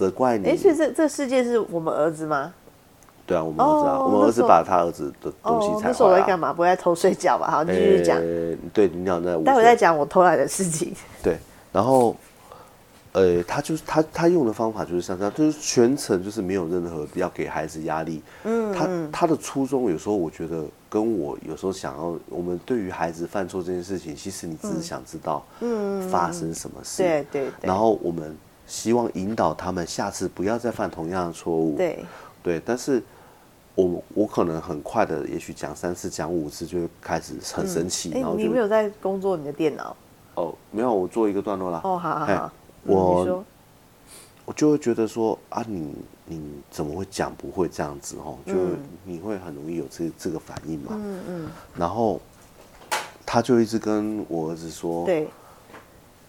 [0.00, 0.48] 责怪你？
[0.48, 2.54] 哎，所以这这世界是我们儿子吗？
[3.26, 6.52] 对啊，我们儿子啊，我们儿子把他儿子的东西踩坏那时候在干嘛？
[6.52, 7.50] 不会在偷睡觉吧？
[7.50, 8.18] 好，继续讲。
[8.72, 9.36] 对，你讲那。
[9.44, 10.92] 待会再讲我偷来的事情。
[11.22, 11.36] 对，
[11.70, 12.16] 然后，
[13.12, 18.22] 呃，他就是他他用的方法就是像这样，就是全程就是没有任何要给孩子压力。
[18.44, 18.72] 嗯。
[18.72, 27.02] 他他的初衷有时候我觉得跟我有时候想要，我们对于孩子犯错这件事情，其实你只是想知道，嗯，发生什么事。
[27.02, 27.48] 对对。
[27.62, 28.36] 然后我们。
[28.70, 31.76] 希望引导他们下次不要再犯同样的错误。
[31.76, 32.04] 对，
[32.40, 33.02] 对，但是
[33.74, 38.10] 我我可能很快的，也许讲三次、讲五次就开始很生气。
[38.10, 39.96] 然后你没有在工作你的电脑？
[40.36, 41.80] 哦，没有，我做一个段落啦。
[41.82, 42.52] 哦，好好好，
[42.84, 43.44] 我
[44.44, 45.92] 我就会觉得说啊，你
[46.26, 48.38] 你怎么会讲不会这样子哦？
[48.46, 48.54] 就
[49.04, 50.92] 你会很容易有这这个反应嘛。
[50.92, 51.48] 嗯嗯。
[51.74, 52.20] 然后
[53.26, 55.04] 他就一直跟我儿子说。
[55.06, 55.28] 对。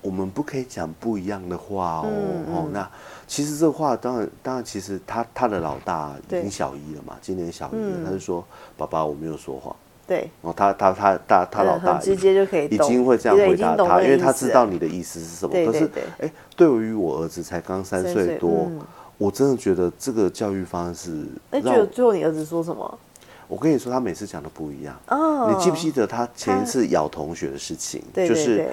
[0.02, 2.10] 我们不可以讲不一样的话哦。
[2.54, 2.90] 哦，那
[3.28, 8.06] 其实这话当然，当然，其实他他的老大已经小一了嘛，今年小一了。
[8.06, 8.44] 他就说
[8.78, 9.76] ：“爸爸，我没有说谎。”
[10.08, 15.54] 对，哦，他他他他他老大直接就可以已经会这样回答他，因为他知道你的意思是什么。
[15.66, 18.82] 可是哎，对于我儿子才刚三三岁岁多嗯，
[19.18, 23.00] 我真的觉得这个教育方式那，最后最后你儿子说什么？
[23.48, 24.98] 我跟你说，他每次讲的不一样。
[25.08, 28.02] 哦，你记不记得他前一次咬同学的事情？
[28.14, 28.70] 对就是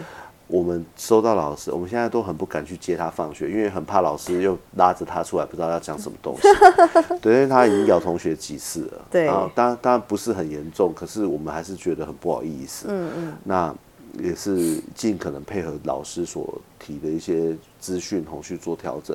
[0.49, 6.49] 我们收到老师，我们现在都很不敢去接他放学，因为很怕老师又拉着他出来，不知道要讲什么东西。
[7.21, 9.07] 对，因为他已经咬同学几次了。
[9.11, 12.87] 对啊，当然当然不是很严重，可是我们还是觉得很不好意思。
[12.89, 13.75] 嗯嗯，那
[14.19, 19.15] 也是尽可能配合老师所提的一些资讯，后去做调整。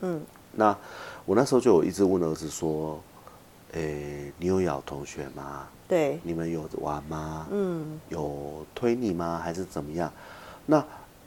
[0.00, 0.76] 嗯，那
[1.24, 3.00] 我那时候就有一直问儿子说
[3.72, 5.68] ：“诶、你有咬同学吗？
[5.86, 7.46] 对，你们有玩吗？
[7.52, 9.40] 嗯有推你吗？
[9.42, 10.10] 还是怎么样？”
[10.66, 10.84] 那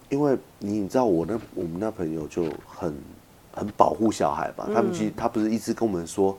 [0.10, 2.94] 因为你你知道我那我们那朋友就很
[3.52, 6.38] 很保护小孩吧，他们其实他不是一直跟我们说，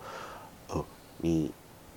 [0.69, 0.85] 呃，
[1.19, 1.51] 你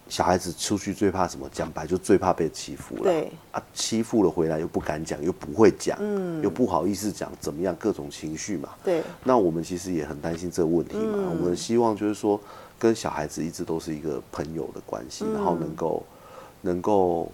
[0.10, 1.50] 小孩子出去最怕什么？
[1.52, 3.04] 讲白就最怕被欺负了。
[3.04, 7.76] 对啊，欺负了回来又不敢讲，又不会讲，嗯又不好意思讲，怎么样？
[7.80, 8.70] 各种情绪嘛。
[8.84, 11.16] 对，那我们其实也很担心这个问题嘛。
[11.18, 12.40] 嗯我们希望就是说，
[12.78, 16.04] 跟小孩子一直都是一个朋友的关系，然后能够
[16.62, 17.32] 能够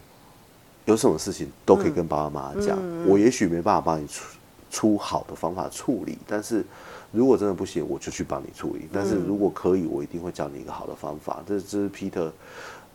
[0.89, 2.77] 有什么事情都可以跟爸爸妈妈讲。
[3.07, 4.25] 我也许没办法帮你出
[4.69, 6.63] 出好的方法处理，但是
[7.11, 8.87] 如果真的不行，我就去帮你处理。
[8.91, 11.41] 但是如果可以，我一定会教你一个好的方法。
[11.47, 12.29] 这这是 Peter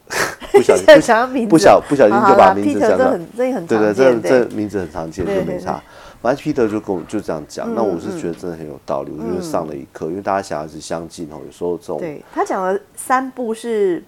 [0.53, 5.83] 不小心现在想要名字不小不小心就把名字讲了对对，这这名字很常见，就没差。
[6.21, 14.05] 反正 Peter 就跟我就这样讲，那我是嗯觉得真的很有道理，我觉得上了一课，因为大家小孩子相近哦，有时候这种对他讲的三步是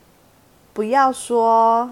[0.72, 1.90] 不要说，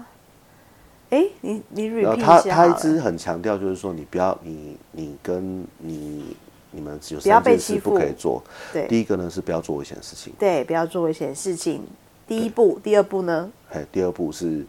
[1.15, 6.35] 哎，你你 repeat 他他一直很强调，就是说你不要你你跟你
[6.71, 8.43] 你们有不要三件事被欺负不可以做。
[8.73, 11.81] 对第一个呢是不要做危险的事情，对，不要做危险的事情。
[12.27, 13.49] 第一步，第二步呢？
[13.71, 14.65] 哎，第二步是，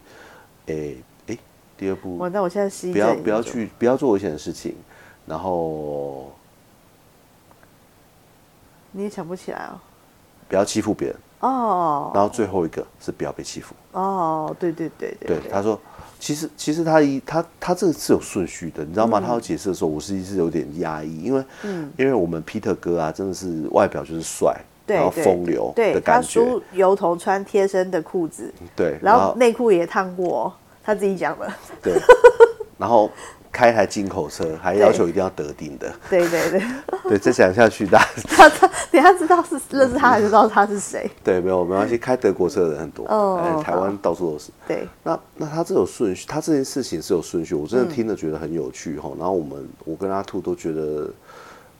[0.67, 0.95] 哎
[1.27, 1.37] 哎，
[1.75, 4.73] 第二步哇，那我现在失忆不要不要去不要做危险的事情，
[5.25, 6.31] 然后
[8.91, 9.79] 你也想不起来哦。
[10.47, 13.75] 不要欺负别人，哦然后最后一个是不要被欺负。
[13.91, 15.77] 哦，对对对对，他说，
[16.19, 19.19] 其实其实他一他他这个是有顺序的，你知道吗？
[19.19, 30.53] 他要解释的时候，我实际是有点压抑，因为嗯因为我们 Peter 哥啊，真的是外表就是帅，对然后对风流的感觉，梳油头，穿贴身的裤子，对，然后内裤也烫过哦，
[30.83, 31.47] 他自己讲的。
[31.81, 31.93] 对，
[32.77, 33.09] 然后
[33.57, 36.61] 开台进口车，还要求一定要得定的，对对对，
[37.09, 41.09] 对，再讲下去，大家 他他等下知道是认识他，还是知道他是谁？
[41.25, 44.51] 对没有没关系，开德国车的人很多，哦哎，台湾到处都是。
[44.67, 51.09] 对，那那他这有顺序，他这件事情是有顺序，我嗯真的听了觉得很有趣哈、然后我们我跟阿兔都觉得，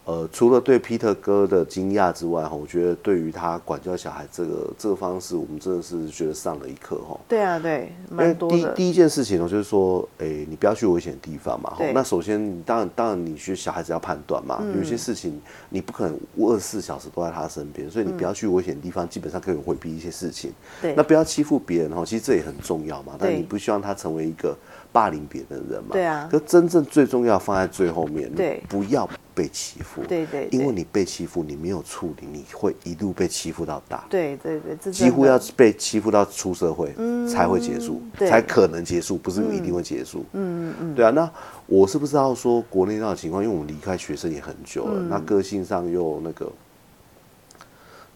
[0.08, 7.20] 呃，除了对 Peter 哥的惊讶之外哈，我觉得对于他管教小孩这个这个方式，我们真的是觉得上了一课哈。
[7.28, 8.56] 对啊，对，因为蛮多的。
[8.56, 11.72] 第一第一件事情呢，就是说，诶、你不要去危险的地方嘛。
[11.72, 14.60] 哈那首先，你当然当然，你学小孩子要判断嘛。
[14.62, 20.52] 嗯有些事情你不可能二十四小时都在他身边，所以你不要去危险的地方，基本上可以回避一些事情。
[20.52, 23.18] 嗯对那不要欺负别人哈，其实这也很重要嘛。
[23.20, 24.56] 但你不希望他成为一个
[24.98, 25.90] 霸凌别人的人嘛。
[25.92, 30.02] 对啊可真正最重要放在最后面，对不要被欺负。
[30.08, 34.04] 对对对因为你被欺负，你没有处理，你会一路被欺负到大。
[34.10, 36.96] 对对对，几乎要被欺负到出社会、
[37.30, 40.26] 才会结束，才可能结束，不是一定会结束。
[40.34, 41.12] 嗯嗯嗯，对啊。
[41.12, 41.30] 那
[41.68, 46.52] 我是不知道说国内那种情况，因为我们离开学生也很久了，那个性上又那个，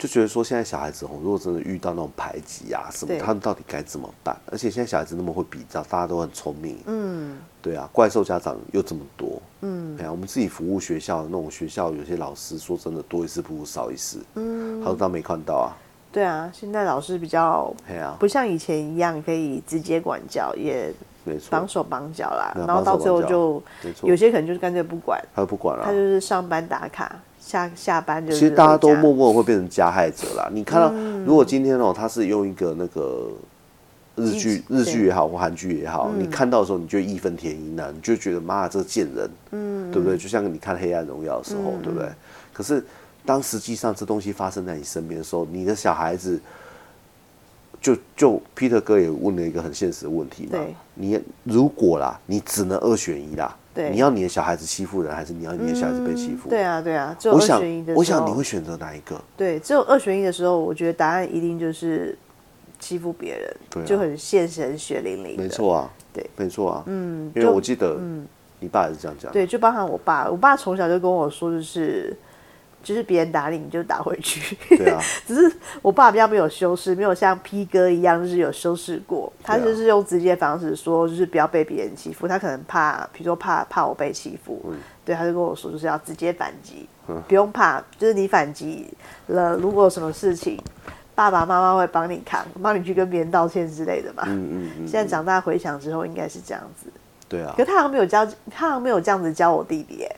[0.02, 4.36] 就觉得说现在小孩子哦，如果真的遇到那种排挤啊什么，他们到底该怎么办？
[4.48, 7.38] 而且现在小孩子那么会比较，大家都很聪明，嗯。
[7.62, 15.78] 对啊，怪兽家长又这么多，嗯，哎呀，我们自己服务学校那种学校，有些老师说真的多一事不如少一事，嗯，他说他没看到啊，
[16.12, 17.72] 对啊，现在老师比较
[18.18, 20.92] 不像以前一样可以直接管教，也
[21.52, 23.62] 绑手绑脚啦，然后到最后就
[24.02, 30.48] 有些可能就是干脆不管，他就不管了、他就是上班打卡，下下班就是其实大家都默默会变成加害者啦。
[30.54, 33.30] 你看到，嗯如果今天哦，他是用一个那个
[34.16, 40.18] 日剧、日剧也好或韩剧也好，你看到的时候，你就义愤填膺了，你就觉得妈，这个贱人，嗯，对不对？
[40.18, 42.08] 就像你看《黑暗荣耀》的时嗯候，对不对？
[42.54, 42.86] 可是
[43.26, 46.40] 当实际上这东西发生在你身边的时候，你的小孩子。
[47.82, 50.60] 就就 Peter 哥也问了一个很现实的问题嘛，
[50.94, 53.90] 你如果啦，你只能二选一啦，对。
[53.90, 56.50] 你要你的小孩子欺负人，还是你要你的小孩子被欺负？
[56.50, 59.22] 对啊对啊，只有二选一的时候，我想你会选择哪一个？
[59.36, 62.18] 对，只有二选一的时候，我觉得答案一定就是
[62.80, 63.86] 欺负别人，对啊。
[63.86, 65.36] 就很现实、很血淋淋。
[65.38, 68.28] 没错啊，对，没错啊，嗯，因为就我记得，嗯。
[68.64, 72.16] 你爸也是这样讲，对，就包含我爸，我爸从小就跟我说，就是
[72.84, 74.58] 就是别人打你，你就打回去。
[74.78, 79.32] 对啊， 只是我爸比较没有修饰，没有像 P 哥一样就是有修饰过。
[79.44, 82.28] 他就是用直接方式说，就是不要被别人欺负。
[82.28, 86.88] 他可能怕，比如说怕怕我被欺负，嗯对，他就跟我说，就是要直接反击，
[87.28, 88.88] 不用怕，就是你反击
[89.28, 90.60] 了，如果有什么事情，
[91.16, 94.24] 爸爸妈妈会帮你扛，帮你去跟别人道歉之类的嘛。
[94.28, 96.88] 嗯嗯嗯，现在长大回想之后，应该是这样子。
[97.28, 100.16] 对啊可，他好像没有教，他好像没有这样子教我弟弟，哎，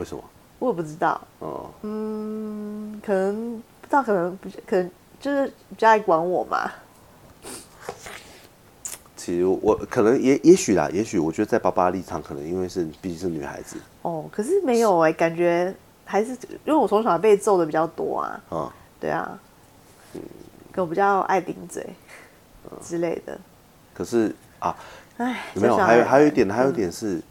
[0.00, 0.24] 为什么？
[0.58, 1.20] 我也不知道。
[1.40, 6.70] 哦，嗯，可能不知道，可能不是，可能就是比较爱管我嘛。
[9.14, 15.74] 其实我可能也也许啦，也许我觉得在爸爸的立场，可能因为是毕竟是女孩子哦，可是没有哎、感觉
[16.06, 16.30] 还是
[16.64, 19.38] 因为我从小被揍的比较多啊，啊，对啊，
[20.72, 21.86] 可我比较爱顶嘴
[22.82, 23.38] 之类的。
[23.92, 24.74] 可是啊，
[25.18, 27.22] 哎，没有，还有还有一点，还有一点是，你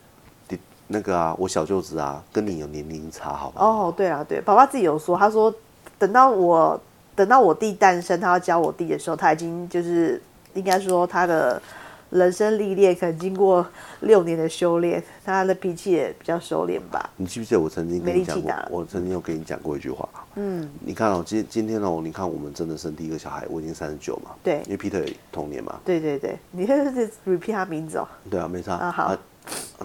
[0.91, 3.61] 那个啊，我小舅子啊，跟你有年龄差，好吧？
[3.63, 5.53] 哦，对啊，对，爸爸自己有说，他说
[5.99, 6.79] 等到我
[7.15, 10.19] 等到我弟诞生，他要教我弟的时候，他已经就是
[10.55, 11.61] 应该说他的
[12.09, 13.63] 人生历练，可能经过
[13.99, 17.07] 六年的修炼，他的脾气也比较收敛吧。
[17.17, 18.53] 你记不记得我曾经跟你讲过？
[18.71, 20.09] 我曾经有跟你讲过一句话。
[20.35, 24.31] 嗯，你看哦，今今天哦，你看我们真的生第一个小孩，我已经三十九嘛。
[24.41, 25.79] 对因为 Peter 也同年嘛。
[25.85, 28.07] 对对对，你这是 repeat 他名字哦。
[28.29, 29.17] 对啊，没差啊好啊，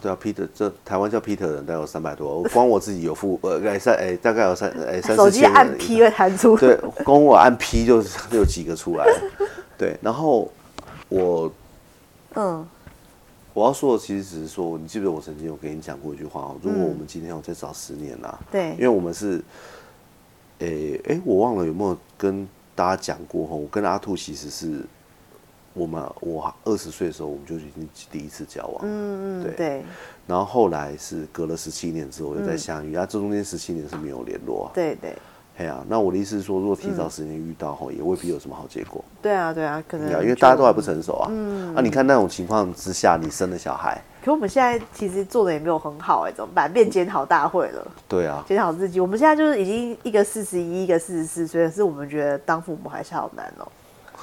[0.01, 6.57] 对啊，Peter 这台湾叫 Peter 的人大概有三百多，光我自己有付呃哎三哎大概有三哎三手机按 P 会弹出。
[6.57, 9.23] 对，光我按 P 就就有几个出来了。
[9.79, 10.51] 对，然后
[11.09, 11.53] 我
[12.35, 12.67] 嗯，
[13.53, 16.57] 我要说的其实只是说，你记不记得我曾经有跟你讲过一句话哦？
[16.61, 19.43] 如果我们今天要再找十年啦、对因为我们是，
[20.59, 23.55] 诶、诶、我忘了有没有跟大家讲过哈？
[23.55, 24.85] 我跟阿兔其实是
[25.75, 29.83] 我们我二十岁的时候，我们就已经第一次交往，嗯嗯，对对
[30.27, 34.71] 然后后来是隔了十七年之后又再相遇，啊，这中间十七年是没有联络啊。
[34.73, 35.15] 对对
[35.57, 39.05] 哎呀、那我的意思是说，如果提早十年遇到吼，也未必有什么好结果。
[39.23, 41.29] 对啊对啊，可能啊，因为大家都还不成熟啊。
[41.31, 41.73] 嗯。
[41.77, 46.73] 啊，你看那种情况之下，你生了小孩，可我们现在其实做的也没有很好哎、怎么办？
[46.73, 48.99] 变检讨大会了，对啊，检讨自己。
[48.99, 53.71] 我们现在就是已经一个四十一，一个四十四岁，可是我们觉得当父母还是好难哦、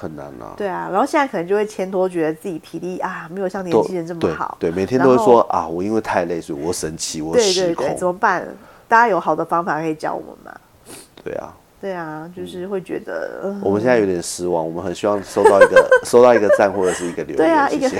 [0.02, 0.54] 很难啊。
[0.56, 4.56] 对啊，然后现在可能就会牵拖，觉得自己体力啊没有像年都轻人这么好。
[4.58, 7.86] 对，每天都会说啊，我因为太累，所以我生气，我对失控。
[7.86, 8.46] 对对，怎么办？
[8.88, 10.60] 大家有好的方法可以教我们吗？
[11.24, 17.88] 对啊，对啊，就是会觉得，呃我们现在有点失望，我们很希望收到一个 收到一个赞或者是一个留言，对啊，一个。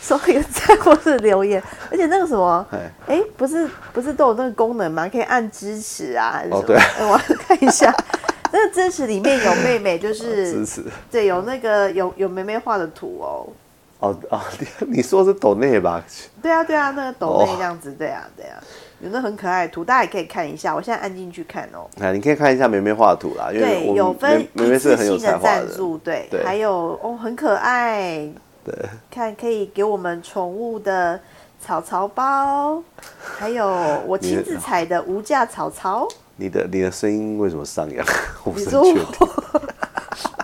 [0.00, 5.08] 收一个赞或是留言，而且那个什么哎，哎，不是不是都有那个功能吗？
[5.08, 6.58] 可以按支持啊，还是什么？
[6.58, 7.90] 哦对哎我要看一下，
[8.56, 13.48] 那个支持里面有妹妹，就 是支持对，有那个有有妹妹画的图哦。
[13.98, 14.66] 哦哦，你
[14.98, 16.00] 你说是抖内吧？
[16.40, 18.62] 对啊对啊，那个抖哦妹这样子，对啊对啊，
[19.00, 20.72] 有那很可爱的图，大家也可以看一下。
[20.72, 21.88] 我现在按进去看哦。
[22.00, 25.66] 哎，你可以看一下梅梅画的图啦，因为对，有分梅梅梅一次是很的才华的。
[25.66, 28.30] 赞助，对，对还有哦，很可爱，
[28.64, 28.72] 对，
[29.10, 31.18] 看可以给我们宠物的
[31.60, 32.80] 草草包，
[33.38, 33.66] 还有
[34.06, 36.06] 我亲自采的无价草草。
[36.36, 38.04] 你的你的声音为什么上扬？
[38.44, 39.04] 我不是很确定。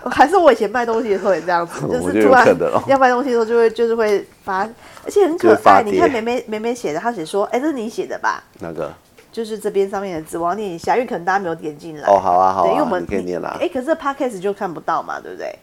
[0.11, 2.45] 还是我以前卖东西的时候也这样子，就是突然
[2.87, 4.67] 要卖东西的时候就会就是会发，
[5.05, 5.83] 而且很可爱。
[5.83, 8.43] 你看梅梅梅梅写的，她写说，哎，这是你写的吧？
[8.59, 8.91] 那个
[9.31, 12.07] 就是这边上面的字，我要念一下，因为可能大家没有点进来。
[12.07, 13.57] 哦，好啊好对，因为我啊，们你可以念啦。
[13.61, 15.55] 哎，可是 podcast 就看不到嘛，对不对？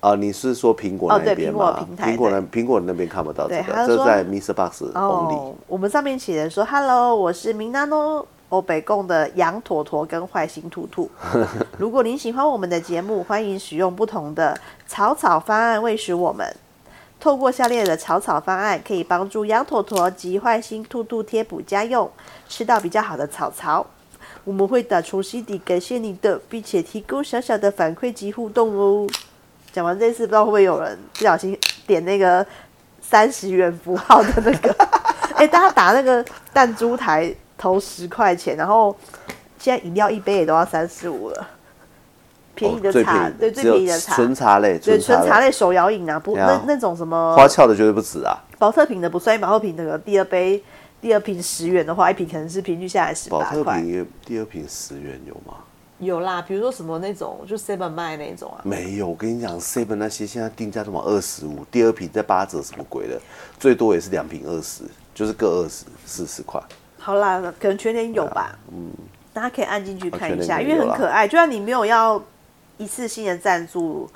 [0.00, 1.84] 啊，你是说苹果那边苹果吗？
[1.84, 4.52] 平台苹果那苹果那边看不到这个，这在 Mr.
[4.54, 4.82] Box。
[4.94, 11.10] 哦，我们上面写的说，Hello，我是明娜诺欧北贡的羊驼驼跟坏心兔兔。
[11.78, 16.46] 如果您喜欢我们的节目，欢迎使用不同的草草方案喂食我们。
[17.20, 22.08] 透过下列的草草方案，可以帮助羊驼驼及坏心兔兔贴补家用，
[22.48, 23.84] 吃到比较好的草草。
[24.44, 29.06] 我们会打从心底感谢你的，并且提供小小的反馈及互动哦。
[29.72, 32.46] 讲完这次，不知道会不会有人不小心点那个
[33.02, 34.74] 三十元符号的那个？
[35.36, 38.96] 哎、大家打那个弹珠台投十块钱，然后
[39.58, 41.48] 现在饮料一杯也都要三四五了，
[42.54, 48.38] 便宜的哦最茶，对，最便宜的茶，纯茶类，对，纯茶类，手摇饮啊，不，那那种什么花俏的绝对不止啊。
[48.56, 50.62] 保特瓶的不算，保特瓶那个第二杯。
[51.00, 53.80] 第二瓶十元的话，一瓶可能是平均下来十保特八块。
[53.80, 55.58] 瓶也第二瓶十元有吗？
[56.00, 58.58] 有啦，比如说什么那种，就 seven 卖那种啊。
[58.64, 63.16] 没有，我跟你讲，seven 那些现在定价都往二十五，第二瓶再八折，什么鬼的？
[63.60, 64.82] 最多也是两瓶二十，
[65.14, 66.60] 就是各二十四十块。
[67.08, 68.92] 好啦，可能全年有吧，嗯，
[69.32, 71.26] 大家可以按进去看一下，因为很可爱。
[71.26, 72.22] 就算你没有要
[72.76, 74.06] 一次性的赞助，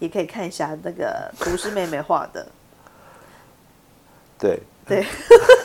[0.00, 2.44] 也可以看一下那个厨师妹妹画的。
[4.36, 5.06] 对，对，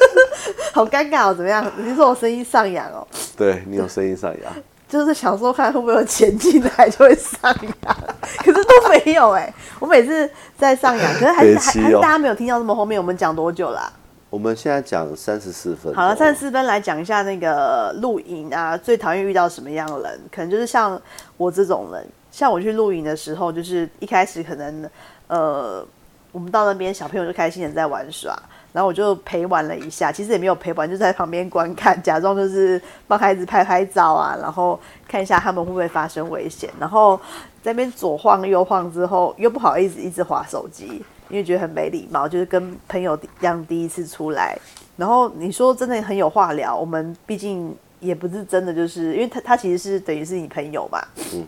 [0.72, 1.66] 好尴尬哦，怎么样？
[1.76, 4.54] 你说我声音上扬哦，对你有声音上扬，
[4.88, 7.42] 就是想说看会不会有钱进来就会上
[7.82, 7.98] 扬，
[8.38, 13.92] 可是都没有哎、我每次在上扬， 可是还是还还是大家没有听到这么后面，我们讲多久啦、
[14.30, 20.20] 我们现在讲三十四分，好了，三十四分来讲一下那个露营啊，最讨厌遇到什么样的人？
[20.32, 21.02] 可能就是像
[21.36, 24.88] 我这种人，像我去露营的时候，就是一开始可能
[25.28, 25.84] 呃，
[26.32, 28.38] 我们到那边小朋友就开心的在玩耍，
[28.72, 37.20] 然后我就陪玩了一下，其实也没有陪玩，就在旁边观看，假装就是帮孩子拍拍照啊，然后看一下他们会不会发生危险，然后
[37.64, 44.58] 在那边左晃右晃之后，又不好意思一直划手机，因为觉得很没礼貌，就是跟朋友一样第一次出来，
[44.98, 51.00] 然后你说真的很有话聊，我们毕竟也不是真的，就是因为他他其实是等于是你朋友嘛，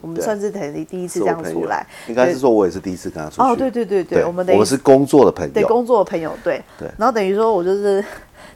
[0.01, 3.41] 我们算是等于第一次这样出来，应该是说我也是第一次跟他出去。
[3.41, 8.03] 哦，对对对对，我们等于我是工作的朋友，对工作的朋友，对对然后等于说我就是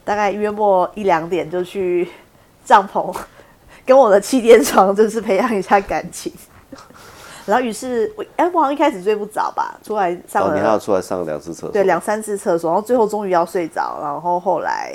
[0.04, 2.08] 大概约莫一两点就去
[2.64, 3.16] 帐篷，
[3.86, 6.32] 跟我的气垫床就是培养一下感情。
[7.46, 14.94] 然后于是我哎，我好像一开始睡不着吧，出来上哦，了、你还要出来上两次厕所，对两三次厕所，然后最后终于要睡着，然后后来。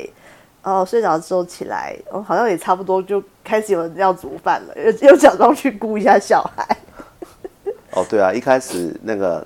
[0.63, 6.77] 哦，睡着之后起来，哦，好像也差不多就开始有人要煮饭了，又又假装去顾一下小孩。
[7.97, 9.39] 哦，对啊，一开始那个，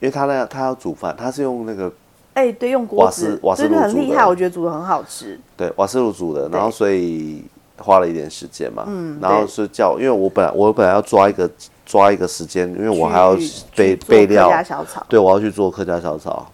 [0.00, 1.92] 因为他那他要煮饭，他是用那个
[2.32, 5.38] 哎，对，用锅瓦子斯，瓦斯炉很厉害，我觉得煮的很好吃。
[5.54, 7.44] 对瓦斯炉煮的，然后所以
[7.76, 11.46] 花了一点时间嘛，嗯然后是叫，因为我本来我本来要抓一个
[11.86, 13.36] 抓一个时间，因为我还要
[13.76, 14.48] 备备料。
[14.48, 16.46] 客，家小炒，对我要去做客家小炒，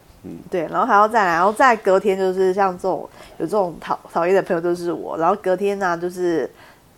[0.50, 3.08] 对，然后还要再来，然后再隔天就是像这种
[3.38, 6.50] 有这种讨讨厌的朋友就是我，然后隔天呢、就是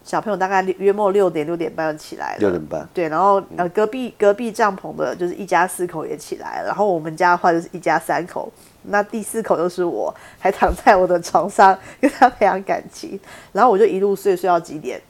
[0.03, 8.51] 小朋友大概约莫六点六点半就起来了，六点半，对，然后呃隔壁隔壁帐篷的就是一家四口也起来了，然后我们家的话就是一家三口，
[8.85, 13.21] 那第四口就是我，还躺在我的床上跟他培养感情，
[13.53, 15.01] 然后我就一路睡睡到几点？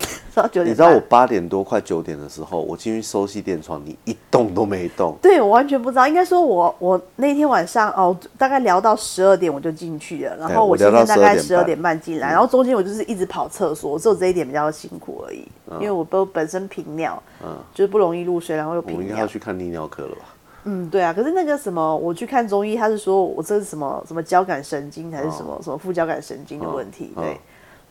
[0.52, 0.66] 九点。
[0.66, 15.44] 你知道我八点多快九点的时候，我进去收气垫床，你一动都没动，对我完全不知道，应该说我我那天晚上哦，大概聊到十二点我就进去了，然后我今天大概十二点点半进来，然后中间我就是一直跑厕所，只有这一点比较辛苦而已，
[15.74, 19.26] 因为我都本身频尿，嗯就是不容易入睡，然后又频尿我应该要。
[19.26, 20.22] 去看泌尿科了吧？
[20.64, 27.40] 嗯，对啊，可是那个什么，我去看中医，他是说我这是什么什么交感神经还是什么、什么副交感神经的问题，哦对。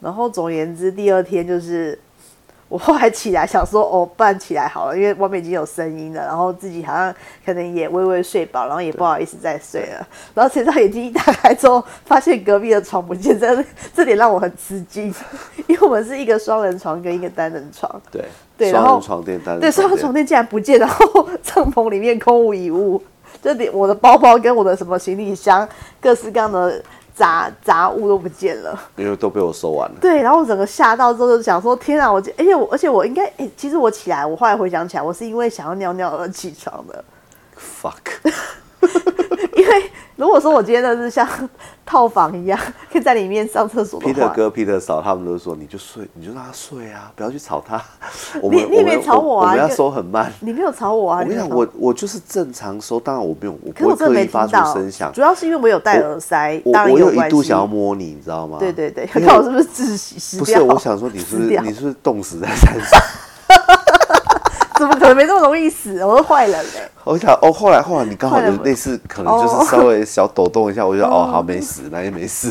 [0.02, 1.97] 然后总而言之，第二天就是
[2.70, 7.12] 我后来起来想说，哦，不然起来好了，因为外面已经有声音了，然后自己好像
[7.43, 10.08] 可能也微微睡饱，然后也不好意思再睡了。
[10.36, 15.14] 然后谁知道眼睛一打开之后，发现隔壁的床不见， 这这点让我很吃惊，
[15.66, 18.24] 因为我们是一个双人床跟一个单人床，对
[18.56, 23.02] 对然后双人床垫单人对，双人垫床垫竟然不见，然后帐篷里面空无一物，
[23.41, 25.68] 就连我的包包跟我的什么行李箱，
[26.00, 26.80] 各式各样的
[27.20, 28.82] 杂杂物都不见了。
[28.95, 29.95] 因为都被我收完了。
[29.99, 32.09] 对，然后我整个吓到之后就想说，天啊！
[32.09, 37.03] 我而且我而且我应该，诶其实我起来，我后来回想起来，我是因为想要尿尿而起床的。
[37.59, 38.32] Fuck，
[39.53, 41.26] 因为如果说我今天的是像
[41.86, 42.59] 套房一样，
[42.91, 47.82] 可以在里面上厕所的话，皮特哥、Peter 嫂他们都说，你就睡，你就让他睡啊，不要去吵他。
[48.41, 50.30] 我们你也没吵我啊我们要收很慢。
[50.41, 51.22] 你没有吵我啊！
[51.22, 55.22] 我跟你讲，我我就是正常收，当然我没有，我不会刻意发出声响，主。
[55.22, 58.57] 要是因为我有戴耳塞，我当然我有一度想要摸你，你知道吗？
[58.59, 63.01] 对对对，看我是不是窒息死不是，我想说你是不是你是不是冻死在山上？
[64.80, 66.06] 怎么可能没这么容易死？
[66.06, 72.50] 我是坏人嘞、我想哦，后来后来你刚好有类似，可能就是稍微小抖动一下，我就哦好没死，那也没事。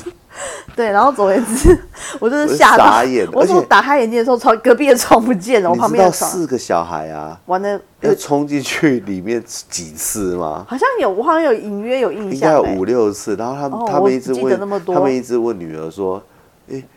[0.76, 1.76] 对，然后总而言之，
[2.20, 10.66] 我就是吓到，傻眼我而且说打开眼睛的时候，床隔壁的床不见了，我旁边的床四个小孩啊，玩的，要冲进去里面几次吗？
[10.68, 12.70] 好像有，我好像有隐约有印象应该。
[12.72, 16.22] 有五六次，然后他们、哦他们一直问他们一直问女儿说：“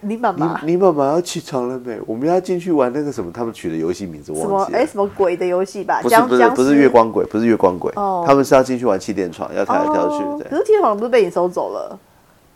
[0.02, 2.00] 你妈妈你你妈妈要起床了没？
[2.06, 3.32] 我们要进去玩那个什么？
[3.32, 4.80] 他们取的游戏名字什么忘记了。
[4.80, 6.02] 哎、什么鬼的游戏吧？
[6.02, 10.24] 不是不是不是月光鬼，不是月光鬼，哦他们是要进去玩气垫床，要跳来跳去。
[10.24, 11.98] 哦可对是天床不是被你收走了？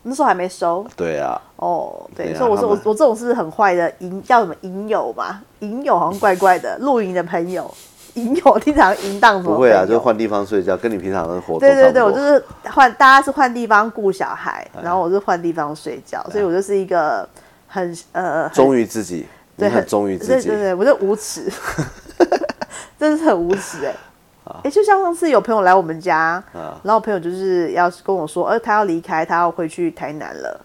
[0.02, 2.08] 那时候还没收对啊，哦。
[2.14, 5.40] 对，所以我说我我这种是很坏的营叫什么营友嘛？
[5.60, 7.68] 营友好像怪怪的，露营的朋友，
[8.16, 9.54] 营友经常淫荡什么？
[9.54, 9.98] 不会啊，就。
[9.98, 17.28] 换地方睡觉，跟你平常的活动对对对，我就是换，大家是换地方顾小孩，然后我是换地方睡觉，所以我就是一个
[17.66, 20.64] 很呃很忠于自己，你对很忠于自己对对。
[20.66, 21.50] 对，我就无耻，
[22.98, 23.94] 真的是很无耻哎、
[24.44, 30.60] 啊哎、就像上次有朋友来我们家，啊然后朋友就是要跟我说，呃，他要离开，他要回去台南了。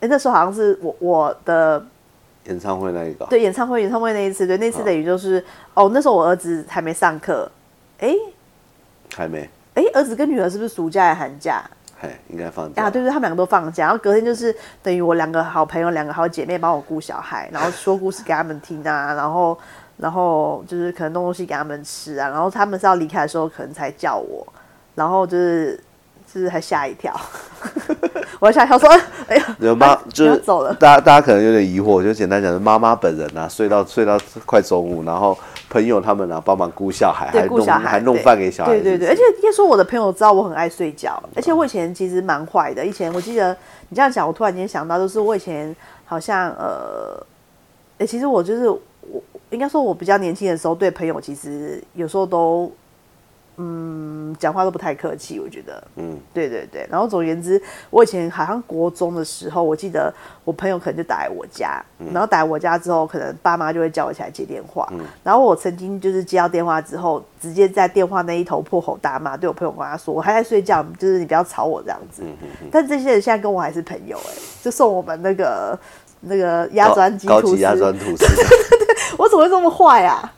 [0.00, 1.82] 哎、那时候好像是我我的
[2.44, 7.50] 演唱会那一个，对演唱会演唱会那一次，对那啊次等于就是、哦，那时候我儿子还没上课，
[7.98, 8.14] 哎、
[9.14, 11.62] 还没哎、儿子跟女儿是不是暑假还寒假？
[12.00, 12.82] 嘿，应该放假。
[12.82, 19.56] 啊，对对，他们两个都放假，然后隔天就是等于我两个好朋友、两个好姐妹帮我顾小孩，然后说故事给他们听啊， 然后
[19.98, 24.44] 然后就是可能弄东西给他们吃啊，然后他们是要离开的时候可能才叫我，
[24.96, 25.78] 然后就是
[26.32, 27.14] 就是还吓一跳，
[28.40, 28.88] 我还吓一跳说，
[29.28, 30.72] 哎呀，有妈就是走了。
[30.74, 35.36] 大家大家可能有点疑惑，就简单讲，妈妈本人啊，睡到睡到快中午，然后
[35.68, 42.86] 朋友他们啊帮忙顾小孩，还顾小孩还弄对饭给小孩对对对，而且应该说我的朋友知道我很爱睡觉，而且我以前其实蛮坏的。
[42.86, 43.54] 以前我记得
[43.90, 45.74] 你这样讲，我突然间想到，就是我以前
[46.06, 47.22] 好像呃，
[47.98, 48.80] 诶其实我就是我
[49.50, 52.72] 应该说，我比较年轻的时候，对朋友其实有时候都
[53.56, 55.82] 嗯讲话都不太客气，我觉得。
[55.96, 60.12] 嗯，对对对，然后总而言之，我以前好像国中的时候，我记得
[60.44, 64.88] 我朋友可能就打来我家，然后打来我家之后，可能爸妈就会叫我起来接电话，
[65.22, 72.22] 然后我曾经就是接到电话之后，直接在电话那一头破口大骂，对我朋友跟他说，我还在睡觉，就是你不要吵我这样子。
[72.70, 74.32] 但这些人现在跟我还是朋友、哎，
[74.62, 75.78] 就送我们那个
[76.20, 78.24] 那个压砖鸡吐司高级鸭砖吐司，
[79.18, 80.32] 我怎么会这么坏啊？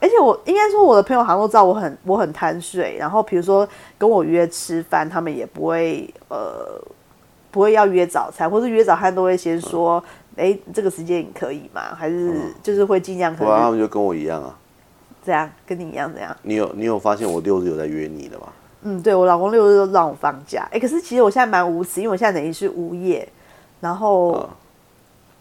[0.00, 6.80] 而且我应该说，我的朋友好像都知道我很我很贪睡，然后比如说跟我约吃饭，他们也不会呃
[7.50, 10.02] 不会要约早餐，或是约早餐都会先说，
[10.36, 11.94] 哎、这个时间你可以吗？
[11.94, 14.56] 还是就是会尽量可不然他们就跟我一样啊。
[15.22, 16.34] 这样跟你一样这样。
[16.42, 18.46] 你有你有发现我六日有在约你的吗？
[18.82, 23.28] 嗯，对我老公六日都让我放假，哎、可是其实我现在蛮无耻，因为我现在等于是无业，
[23.80, 24.48] 然后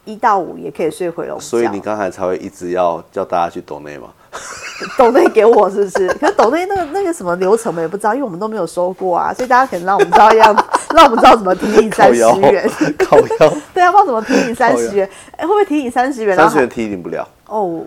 [0.03, 4.13] 一到五也可以睡回笼觉，所以你刚才才会一直要叫大家去懂内嘛？
[4.97, 6.07] 抖内给我是不是？
[6.19, 10.65] 可是抖内那个那个什么流程我们也不知道，因为我们都没有收过啊，所以大家可能让我们知道样，
[10.95, 16.35] 让我们知道怎么提你三十元。，靠腰，对啊，不知道怎么提你三十元，哎、会不会提你三十元？
[16.37, 17.83] 三十元提你不了，哦，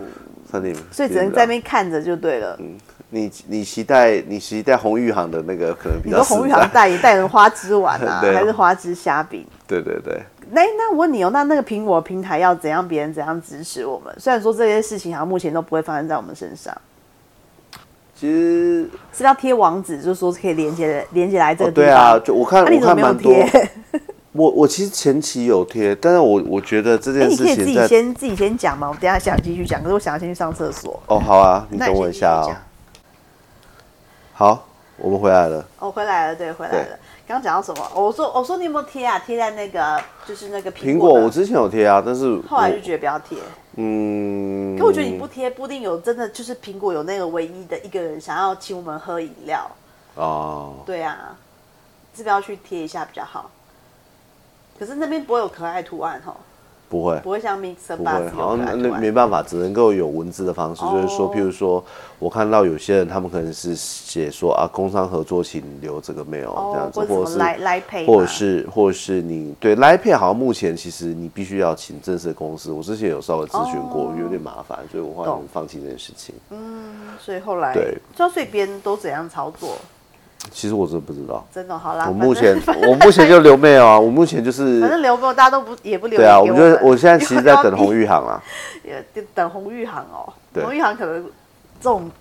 [0.51, 2.55] 三十元，所以只能在那边看着就对了。
[2.59, 2.77] 嗯
[3.15, 9.45] 你你期待你期待红玉行的那个可能比你说较实红玉行在，代言代言花枝丸啊还是花枝虾饼？
[9.67, 10.19] 对对对，
[10.53, 14.13] 那那我问你哦，那那个苹果平台要怎样别人怎样支持我们？
[14.19, 16.75] 虽然说这些事情好像目前都不会发生在我们身上，
[18.15, 21.85] 其实是要贴网址，就是说可以连接连接来这哦个地方。
[21.85, 23.69] 对啊，就我看那、你我看蛮多，贴？
[24.31, 30.99] 我我其实前期有贴，但是我我觉得这哎、件你可以自己先自己先讲嘛，我等下想继续讲，可是我想要先去上厕所。
[31.07, 32.63] 哦好啊，你等我一下哦先继续讲。
[34.33, 35.65] 好，我们回来了。
[35.79, 36.99] 哦，回来了，对，回来了。
[37.25, 37.85] 刚刚讲到什么？
[37.95, 39.17] 哦我说，我说你有没有贴啊？
[39.19, 41.15] 贴在那个就是那个苹果的。
[41.15, 43.37] 果我之前有贴啊，但是后来就我觉得不要贴。
[43.75, 49.69] 嗯，可我觉得你不贴，不一定有真的就是苹果有那个唯一的一个人想要请我们喝饮料。
[50.15, 51.35] 哦，对啊，
[52.13, 53.49] 是不是要去贴一下比较好？
[54.77, 56.35] 可是那边不会有可爱图案哈，
[56.93, 57.19] 不会。
[57.21, 58.99] 不会像 Mixer 不 Bus 会，有好像那。
[58.99, 61.31] 没办法，只能够有文字的方式，就是说，哦。
[61.33, 61.83] 譬如说，
[62.19, 74.15] 我看到有些人他们可能是写说啊，工商合作请留这个 mail 这样哦，子，或者是来来配，或者是或者是你对 Line Pay 好像目前其实你必须要请正式的公司，我之前有稍微咨询过，哦。
[74.21, 76.35] 有点麻烦，所以我后来放弃这件事情。
[76.51, 79.75] 嗯所以后来对，知道所以别人都怎样操作，
[80.51, 82.05] 其实我真的不知道，真的好啦。
[82.07, 88.41] 我目前 我目前就留 mail 啊，我目前就是反正留给我，大家都不也不留对啊，我们就我现在其实在 等红玉，玉行啦。
[88.83, 90.31] 也等红玉航哦。
[90.53, 91.23] 对红玉航可能
[91.81, 92.11] 这种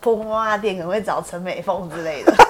[0.00, 2.32] 婆婆妈妈店可能会找陈美凤之类的。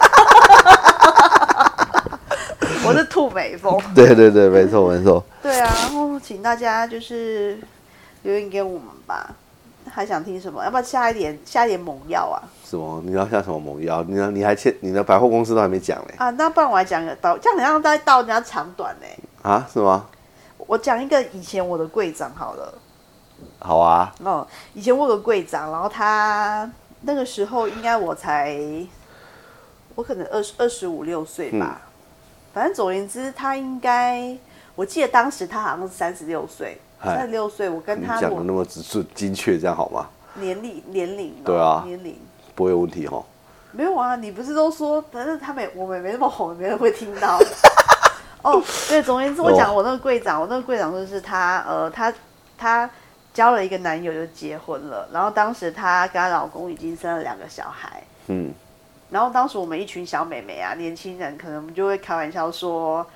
[2.84, 3.78] 我是兔美凤。
[3.94, 5.24] 对对对，没错没错。
[5.42, 7.58] 对啊，然后请大家就是
[8.22, 9.30] 留言给我们吧。
[9.90, 10.64] 还想听什么？
[10.64, 12.38] 要不要下一点下一点猛药啊？
[12.72, 13.02] 什么？
[13.04, 14.02] 你要像什么猛药？
[14.04, 19.06] 你要你还欠你的百货公司都还没讲嘞啊，那不然我来讲个到，这样好像在倒人家长短呢、
[19.42, 19.68] 啊？
[19.70, 20.06] 是吗？
[20.56, 22.72] 我讲一个以前我的柜长好了。
[23.58, 26.70] 好啊，哦，以前我有个柜长，然后他
[27.02, 28.56] 那个时候应该我才，
[29.94, 31.82] 我可能二十二十五六岁吧。
[32.54, 34.34] 反正总而言之，他应该，
[34.74, 40.08] 我记得当时他好像是三十六岁，三十六岁，我跟他讲的那么直准精确，这样好吗？
[40.34, 42.16] 年龄年龄哦对啊年龄
[42.54, 43.22] 不会有问题哈。
[43.72, 47.38] 没有啊，你不是都说，反正他们我们也没那么红，没人会听到。
[48.42, 52.12] 哦，对，总而言之，我讲我那个柜长，我那个柜长就是她，呃，她
[52.58, 52.90] 她
[53.32, 58.52] 交了一个男友就结婚了，然后当时她跟她老公已经生了两个小孩，嗯，
[59.10, 63.06] 然后当时我们一群小美眉啊，年轻人可能我们就会开玩笑说，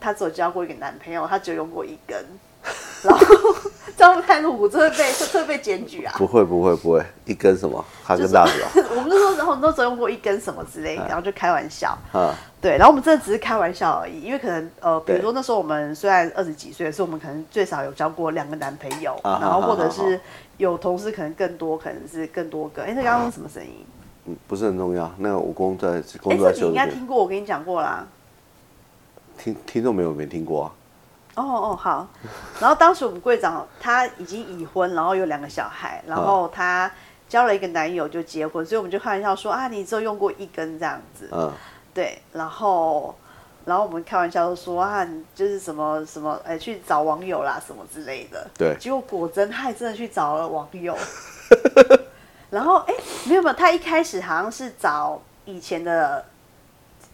[0.00, 2.24] 她只有交过一个男朋友，她只有用过一根，
[3.02, 3.26] 然后
[3.96, 6.14] 这样会太露骨，这会被这会被检举啊。
[6.16, 8.68] 不会不会不会，一根什么哈根达斯啊？
[8.90, 11.96] 我们那时候，然后你都只用过一根什么之类的， 然后就开玩笑。
[12.12, 20.20] 啊，对，然后我们真的只是开玩笑而已，因为可能呃，比如对说那时候我们虽然二十几岁，是我们可能最少有交过两个男朋友，啊然后或者是
[20.58, 22.82] 有同事可能更多，可能是更多个。
[22.82, 23.84] 哎，那刚刚是什么声音？
[24.26, 25.10] 嗯，不是很重要。
[25.18, 26.88] 那个我工作在哎，工作这你应该。
[26.88, 28.06] 听过，我跟你讲过啦。
[29.36, 30.72] 听听众没有没听过啊？
[31.42, 32.06] 哦哦好，
[32.60, 36.90] 然后当时我们柜长他已经已婚，然后有两个小孩，然后他
[37.28, 41.52] 交了一个男友就结婚，所以我们就开玩笑说啊，你只有用过一根这样子，嗯，
[41.94, 43.14] 对，然后
[43.64, 48.76] 然后我们开玩笑说啊，你就是什么什么哎去找网友啦什么之类的，对。
[48.80, 50.96] 结果果真他还真的去找了网友，
[52.50, 52.94] 然后哎
[53.26, 56.24] 没有没有，他一开始好像是找以前的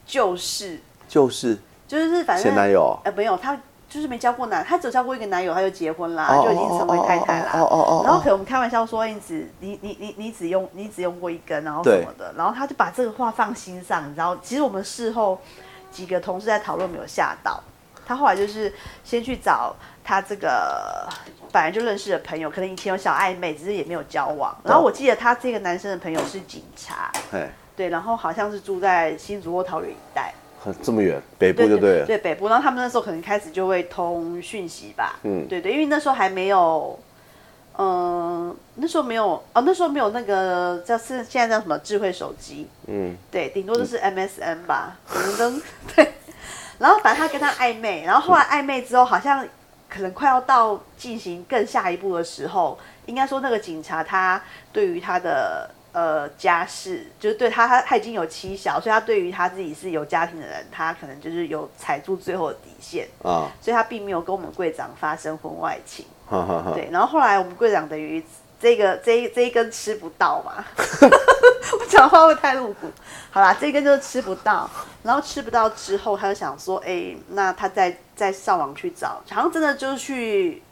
[0.07, 1.59] 旧事，就是
[1.89, 2.99] 就是反正前男友。
[3.05, 3.61] 哎、没有他。
[3.95, 7.53] 就是没交过男，他只有交过一个男友，他就结婚啦，哦就已经成为太太啦。
[7.55, 14.37] 哦哦哦哦哦然后可能我们开玩笑说，你只你你你你只用你只用过一根，然后什么的，然后他就把这个话放心上，你知道？
[14.43, 15.39] 其实我们事后
[15.93, 17.63] 几个同事在讨论，没有吓到。
[18.05, 18.75] 他后来就是
[19.05, 19.73] 先去找
[20.03, 21.09] 他这个
[21.53, 24.53] 本来就认识的朋友，可能以前有小暧昧，只是也没有交往。
[24.65, 30.35] 然后我记得他这个男生的朋友是警察，哎，对，然后好像是住在新竹或桃园一带。
[30.83, 32.07] 这么远，北部就对了。
[32.07, 35.47] 对北部，然后他们那时候可能开始就会通讯息吧，嗯。
[35.49, 36.99] 对对，因为那时候还没有，
[37.77, 45.63] 嗯、那时候没有哦，那时候没有那个叫是现在叫什么智慧手机，嗯，对，顶多就是 MSN 吧，可能跟
[45.95, 46.13] 对，
[46.79, 49.47] 然后反正他跟他暧昧，然后后来暧昧之后，好像
[49.89, 54.41] 可能快要到进行更下一步的时候，应该说那个警察他
[54.73, 66.05] 对于他的呃家世，就是对他他他已经有妻小，所以他对于他自己是有家庭的人，他可能就是有踩住最后的底线，啊，所以他并没有跟我们柜长发生婚外情。
[66.29, 66.73] 哈哈哈。
[66.75, 68.23] 对，然后后来我们柜长等于
[68.61, 70.65] 这个这一这一根吃不到嘛，
[71.79, 72.91] 我讲话会太露骨。
[73.31, 74.69] 好啦，这一根就是吃不到，
[75.03, 80.63] 然后吃不到之后，他就想说，哎、那他再再上网去找，好像真的就是去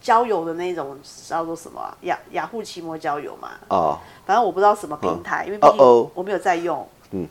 [0.00, 5.78] 交友的那种叫做什么啊雅雅虎奇摩交友嘛，啊，反正我不知道什么平台，因为毕竟
[6.14, 6.86] 我没有在用。
[7.10, 7.26] 嗯。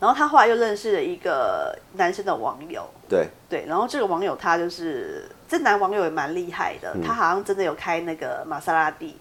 [0.00, 9.16] 然后他后来又认识了一个男生的网友，对，对，然后这个网友他就是这男网友也蛮厉害的，嗯他好像真的有开那个玛莎拉蒂。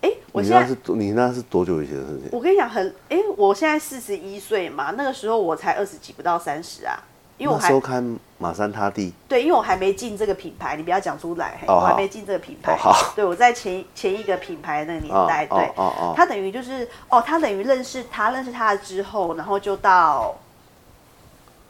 [0.00, 2.28] 哎、我你现在那是多你那是多久以前的事情？
[2.30, 6.96] 我跟你讲很，哎、我现在四十一岁嘛，那个时候我才二十几，不到三十啊，
[7.38, 12.72] 因为我还收看马三他弟，对，因为我还没进这个品牌，你不要讲出来，哦我还没进这个品牌。
[12.72, 13.12] 哦好。
[13.14, 15.94] 对，我在前前一个品牌那个年代，哦对，哦哦。
[15.98, 20.34] 哦他等于就是哦，他等于认识他，认识他了之后，然后就到，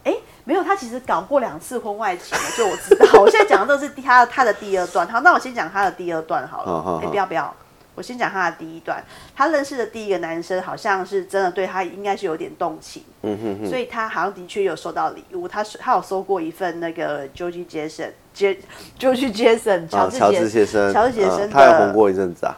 [0.04, 0.14] 哎，
[0.44, 3.20] 没有，他其实搞过两次婚外情了，就我知道。
[3.20, 7.00] 我现在讲的这是他他的第二段，好，那我先讲他的第二段好了。
[7.02, 7.52] 哎、不要不要，
[7.96, 9.02] 我先讲他的第一段。
[9.34, 13.02] 他认识的第一个男生，好像是真的对他应该是有点动情。
[13.22, 18.56] 嗯哼哼，所以他好像的确有收到礼物，他是他有收过一份那个 George Jason 杰
[18.96, 22.54] George Jason 乔啊，乔治先生，乔治杰森嗯他有红过一阵子啊。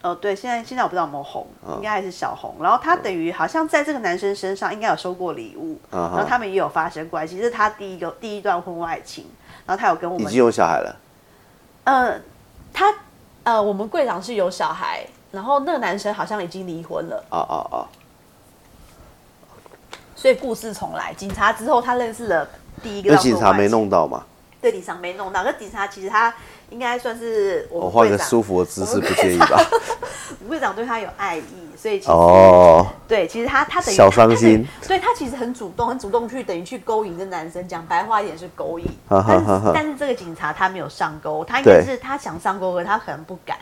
[0.00, 1.44] 哦对，现在现在我不知道有没有红，
[1.76, 2.54] 应该还是小红。
[2.60, 9.26] 然后他等于好像在这个男生身上应该有收过礼物，然后他们也有发生关系，这是他第一个第一段婚外情。
[9.66, 10.96] 然后他有跟我们已经有小孩了，
[11.84, 12.18] 呃，
[12.72, 12.94] 他
[13.48, 17.88] 呃，我们柜长是有小孩，然后那个男生好像已经离婚了，哦哦哦！
[20.14, 21.14] 所以故事重来。
[21.14, 22.46] 警察之后，他认识了
[22.82, 24.26] 第一个那警察没弄到吗，
[24.60, 26.34] 对，警察没弄到，可警察其实他
[26.70, 29.60] 应该算是我我换们柜长，个舒服的姿势不介意吧？
[30.48, 31.42] 会长对他有爱意，
[31.76, 43.56] 所以其实、哦，对，其实他他等于小伤心，他他等于对他其实很主动，很主动去等于去勾引这男生，讲白话一点是勾引，哈哈但是但是这个警察他没有上钩，他应该是他想上钩，可他可能不敢。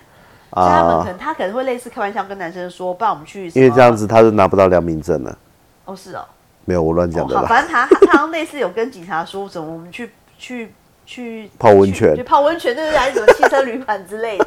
[0.52, 5.36] 所以他们可啊，能他可能会类似开玩笑跟男生说，不然我们去因为这样子他就拿不到良民证了。
[5.84, 6.24] 哦是哦，
[6.64, 7.44] 没有，我乱讲的啦。
[7.46, 10.72] 反正他他好像类似有跟警察说什么，我们去去
[11.06, 14.46] 去泡温泉去去泡温泉，对不对，还是什么汽车旅馆之类的。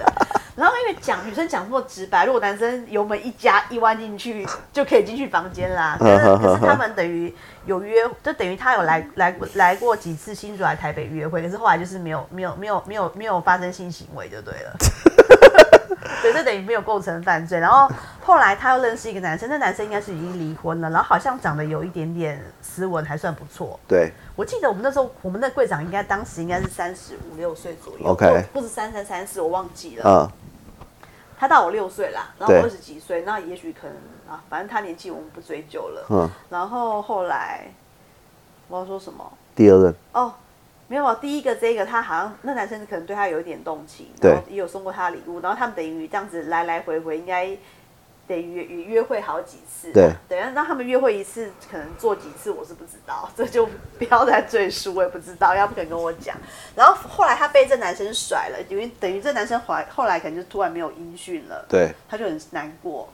[0.56, 5.96] 然后因为讲女生讲这么直白，如果男生油门一加一弯进去，就可以进去房间啦。
[5.98, 7.34] 可是可是他们等于
[7.66, 14.76] 有约，就等于他有来来过来过几次新竹来台北约会，可是后来就是没有没有没有没有没有发生性行为就对了。
[16.22, 17.60] 对，这等于没有构成犯罪。
[17.60, 17.90] 然后
[18.22, 23.80] 后来他又认识一个男生，那男生应该是已经离婚了，然后好像长得有一点点斯文，还算不错。
[23.88, 30.04] 对，我记得我们那时候，我们那柜长应该当时应该是三十五六岁左右 OK 不是三三三四，我忘记了。
[30.06, 30.30] 嗯，
[31.38, 33.96] 他大我六岁啦，然后我二十几岁，那也许可能
[34.36, 36.06] 啊，反正他年纪我们不追究了。
[36.10, 37.72] 嗯，然后后来
[38.68, 39.32] 我要说什么？
[39.56, 40.34] 第二任，哦，
[40.90, 47.56] 没有啊，第一个这个他好像那男生可能对他有一点动情，对然后也有送过他礼物，然后他们等于这样子来来回回，应该
[48.28, 49.92] 得约约约会好几次。
[49.94, 53.70] 对，等下让他们约会一次，可能做几次我是不知道， 这就
[54.00, 56.36] 不要再赘述，我也不知道，要不肯跟我讲。
[56.76, 63.08] 然后后来他被这男生甩了，等于等于这男生后来后来可能就突然没有音讯了，对，他就很难过，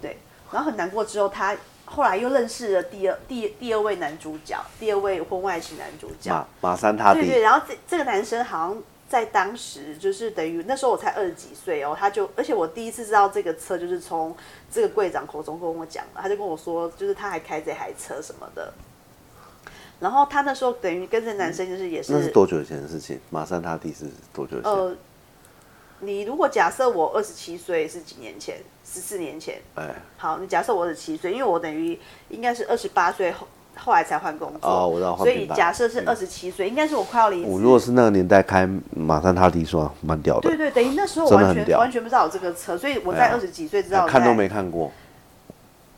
[0.00, 0.18] 对，
[0.50, 1.54] 然后很难过之后他。
[1.94, 6.30] 后来又认识了第二第第二位男主角，第二位婚外情男主角。
[6.32, 14.34] 马马三他弟，对对，然后这这个男生好像在当时就是等于那时候我才二十几岁哦，他就而且我第一次知道这个车就是从
[14.70, 18.72] 这个柜长口中跟我讲的，他就跟我说就是他还开这台车什么的。
[20.00, 23.20] 然后他那时候等于跟这男生就是也是那是多久以前的事情？
[23.30, 24.72] 马三他弟是多久以前？
[24.72, 24.96] 呃，
[26.04, 28.56] 你如果假设我二十七岁是几年前？
[28.84, 29.60] 十四年前。
[29.76, 29.88] 哎，
[30.18, 31.98] 好，你假设我二十七岁，因为我等于
[32.28, 33.46] 应该是二十八岁后
[33.76, 37.48] 后来才换工作，哦我知道所以假设是二十七岁，应该是我快要离职。
[37.48, 44.92] 我如果是那个年代开马三他弟，算蛮屌的对，对，等于那时候完全完全不知道有这个车，所以我在二十几岁知道我看都没看过。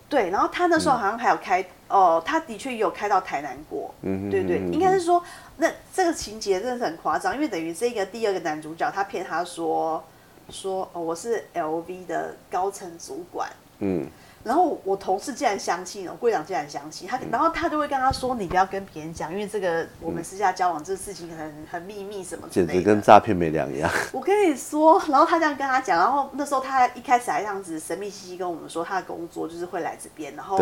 [0.09, 1.65] 对，然后他那时候好像还有开，
[1.95, 5.23] 哦，他的确也有开到台南过，嗯哼对对，应该是说，
[5.59, 10.03] 那这个情节真的是很夸张，因为等于这个第二个男主角他骗他说
[10.51, 14.09] 说哦我是 LV 的高层主管，嗯，
[14.43, 17.07] 然后我同事竟然相信了，柜长竟然相信。
[17.07, 22.83] 他，然后他就会跟他说你不要跟别人讲，因为这个我们私下交往这事情可能很秘密什么之简直。
[22.83, 23.89] 跟诈骗没两样。
[24.13, 30.61] 我跟你说，然后他这样跟他讲，然后那时候他一开始还这样子神秘兮兮跟我们说他的工作就是会来这边，然后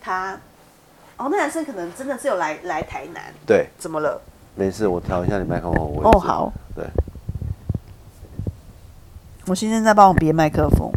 [0.00, 0.40] 他，
[1.20, 4.18] 哦，那男生可能真的是有来来台南，对，怎么了？
[4.54, 6.02] 没事，我调一下你麦克风的位置。
[6.04, 6.52] 哦好。
[6.74, 6.86] 对，
[9.46, 10.90] 我现在在帮我别麦克风。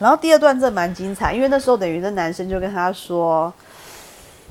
[0.00, 3.52] 然后第二段这蛮精彩，因为那时候等于那男生就跟他说：“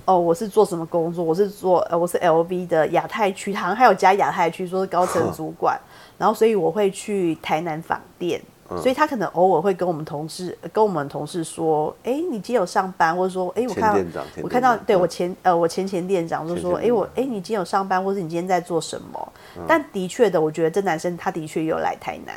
[0.06, 1.22] 哦，我是做什么工作？
[1.22, 5.78] 我是做呃，我是 LV 的亚太区，好像还有加亚太区，说是高层主管。
[6.18, 19.34] 然后所以我会去台南访店，所以他可能偶尔会跟我们同事跟我们同事说：，哎，你今天有上班，或者说，哎，我看到我看到对我前呃我前前店长就说：，哎，我哎你今天有上班，或者你今天在做什么？
[19.68, 22.36] 但的确的，我觉得这男生他的确有来台南。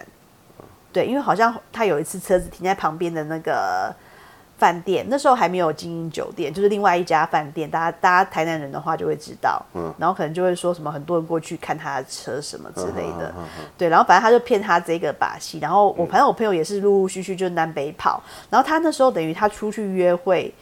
[0.92, 3.94] 对，因为好像他有一次车子停在旁边的那个
[4.58, 7.70] 饭店，那时候还没有经营酒店，就是另外一家饭店。
[7.70, 13.32] 大家大家台南人的话就会知道，嗯，然后可能就会说什么很多人过去看他的车什么之类的，
[13.78, 15.58] 对，然后反正他就骗他这个把戏。
[15.60, 20.52] 然后我反正我朋友也是陆陆续续就南北跑，然后他那时候等于他出去约会。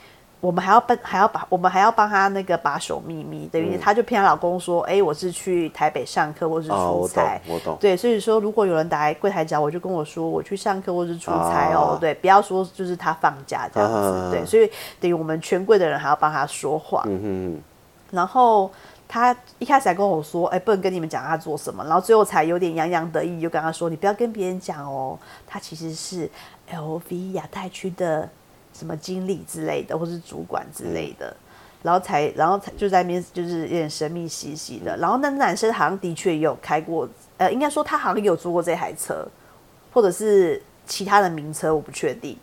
[0.41, 7.77] 我们还要帮，还要把我们还要帮他那个把守秘密，等于她就骗她老公说：“哎、我是去台北上课，或是哦，出我懂差。，我懂。
[7.81, 11.99] 对，所以说如果有人打来柜台找我，就跟我说我去上课或是出差哦，啊。
[11.99, 14.71] 对，不要说就是他放假这样子，啊对，所以
[15.01, 17.63] 等于我们全柜的人还要帮他说话，嗯哼
[18.11, 18.71] 然后
[19.09, 26.31] 他一开始还跟我说，哎，不能跟你们讲他做什么，然后最后才有点洋洋得意，就跟他说，你不要跟别人讲哦，他其实是
[26.71, 28.29] LV 亚太区的
[28.77, 31.35] 什么经理之类的，或是主管之类的。
[31.83, 34.97] 然后才，然后才就在那边就是有点神秘兮兮的。
[34.97, 39.27] 然后那男生好像的确也有开过，呃，应该说他好像有租过这台车，
[39.93, 42.37] 或者是其他的名车，我不确定。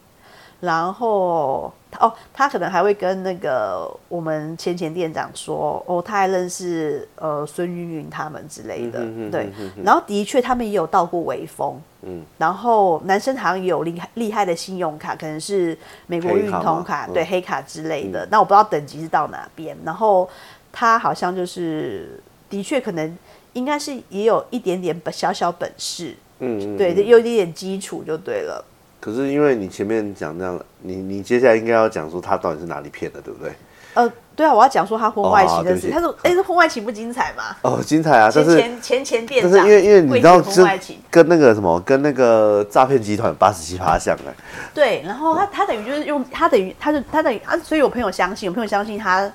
[0.64, 9.50] 然后哦，他可能还会跟那个我们前前店长说，哦，他还认识呃孙云云他们之类的，嗯哼对。
[9.84, 18.26] 然后的确他们也有到过微风，嗯，然后男生好像也有厉害厉害的信用卡，可能是美国运通卡，嗯对黑卡之类的。
[18.32, 19.78] 那我不知道等级是到哪边。
[19.84, 20.30] 然后
[20.72, 23.18] 他好像就是的确可能
[23.52, 28.64] 应该是也有一点点本小小本事，嗯嗯，对，嗯有一点点基础就对了。
[29.04, 33.52] 可是因为你前面讲那样，你你接下来应该要讲说他到底是哪里骗的，对不对？
[33.96, 35.92] 呃，对啊，我要讲说他婚外情的事。
[35.92, 37.54] 他说：“哎、这婚外情不精彩吗？
[37.64, 38.32] 哦，精彩啊！
[38.34, 44.34] 但是前前前店长，但是因为因为你知道，婚外情，跟那个什么，跟那个诈骗集团八十七趴像哎，
[44.74, 49.30] 对，然后他他等于就是用他等于他就他等于啊，所以我朋友相信，我朋友相信他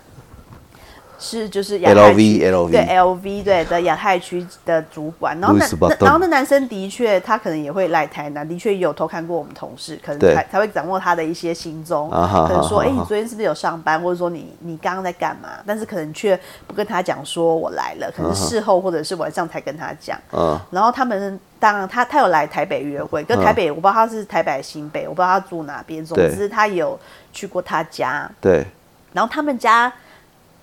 [1.19, 10.35] 是就是亚太 LV 区 LV 对 LV 对的亚太区的主管，然后那那然后那男生的确他可能也会来台南，的确有偷看过我们同事，可能对。
[10.35, 15.49] 才才会掌握他的一些行踪，可能说哎、你昨天是不是有上班，或者说你你刚刚在干嘛？
[15.67, 20.17] 但是可能却不跟他讲说我来了，可能事后或者是晚上才跟他讲。
[20.33, 26.05] 嗯，然后他们当然他他有来台北约会，跟台北我不知道他是台北新北，我不知道他住哪边。
[26.05, 26.99] 总之他有
[27.33, 28.65] 去过他家，对，
[29.13, 29.93] 然后他们家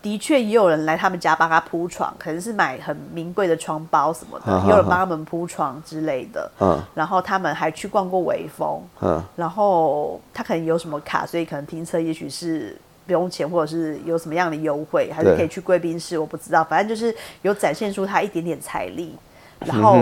[0.05, 6.51] 的确也有人来他们家帮他铺床，可能是买很名贵的床包什么的，也有人帮他们铺床之类的。
[6.59, 12.77] 嗯然后他们还去逛过微风，嗯然后他可能有什么卡，所以可能停车也许是
[13.07, 19.15] 不用钱，或者是有什么样的优惠，还是可以去贵宾室，我不知道，反正就是有展现出他一点点财力，
[19.61, 19.97] 然后、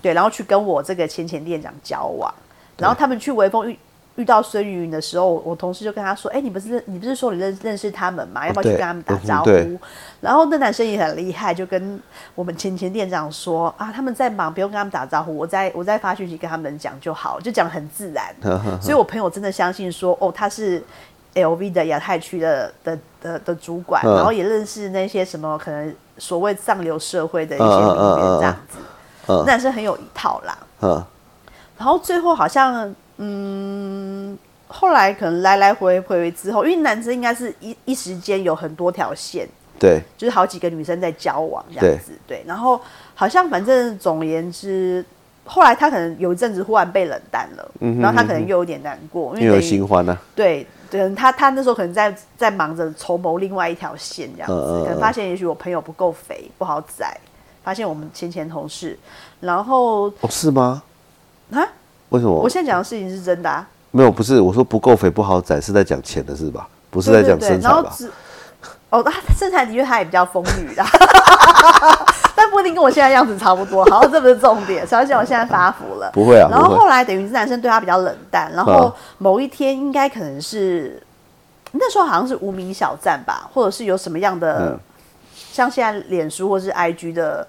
[0.00, 2.32] 对，然后去跟我这个前前店长交往，
[2.76, 3.76] 然后他们去微风遇。
[4.18, 8.44] 遇到孙云云的时候，我同事就跟他说：“哎、你不是你不是说你认认识他们吗？
[8.46, 9.78] 要不要去跟他们打嗯招呼？”
[10.20, 12.00] 然后那男生也很厉害，就跟
[12.34, 18.34] 我们前前店长说：“啊，他们在忙，不用跟他们打招呼，我再我再发讯息跟他们讲就好，就讲得很自然。”
[18.82, 20.82] 所以，我朋友真的相信说：“哦，他是
[21.34, 28.78] LV 的亚太区的的的的主管，嗯然后也认识那些什么可能所谓上流社会的一些嗯嗯名嗯嗯媛这样子，
[29.28, 30.58] 那男生很有一套啦。
[30.80, 31.04] 嗯，
[31.76, 39.48] 然后最后好像，嗯，后来可能来来回回之后，因为男生应该是一一时间有很多条线，
[39.78, 42.42] 对，就是好几个女生在交往这样子，对。
[42.46, 42.80] 然后
[43.14, 45.04] 好像反正总而言之，
[45.44, 57.18] 后来他可能有一阵子忽然被冷淡了，嗯哼然后他可能又有点难过，因为有新欢呢、对，对，他他那时候可能在在忙着筹谋另外一条线这样子，嗯嗯嗯可能发现也许我朋友不够肥，不好宰，
[57.64, 58.98] 发现我们前前同事，
[59.40, 60.82] 然后哦，是吗？
[61.50, 61.66] 啊，
[62.10, 62.32] 为什么？
[62.32, 63.66] 我现在讲的事情是真的啊。
[63.90, 66.68] 没有，不是我说不够肥不好宰，是在讲钱的是吧？
[66.90, 67.96] 不是在讲身材吧？
[68.90, 70.86] 哦，他身材的确他也比较丰腴啦，
[72.34, 73.84] 但不一定跟我现在样子差不多。
[73.86, 76.10] 好，这不是重点，小姐我现在发福了。
[76.14, 81.02] 不会啊然后后来等于是男生对他比较冷淡，然后嗯某一天应该可能是
[81.72, 84.80] 那时候好像是无名小站吧，或者是有什么样的，嗯
[85.52, 87.46] 像现在脸书或是 IG 的，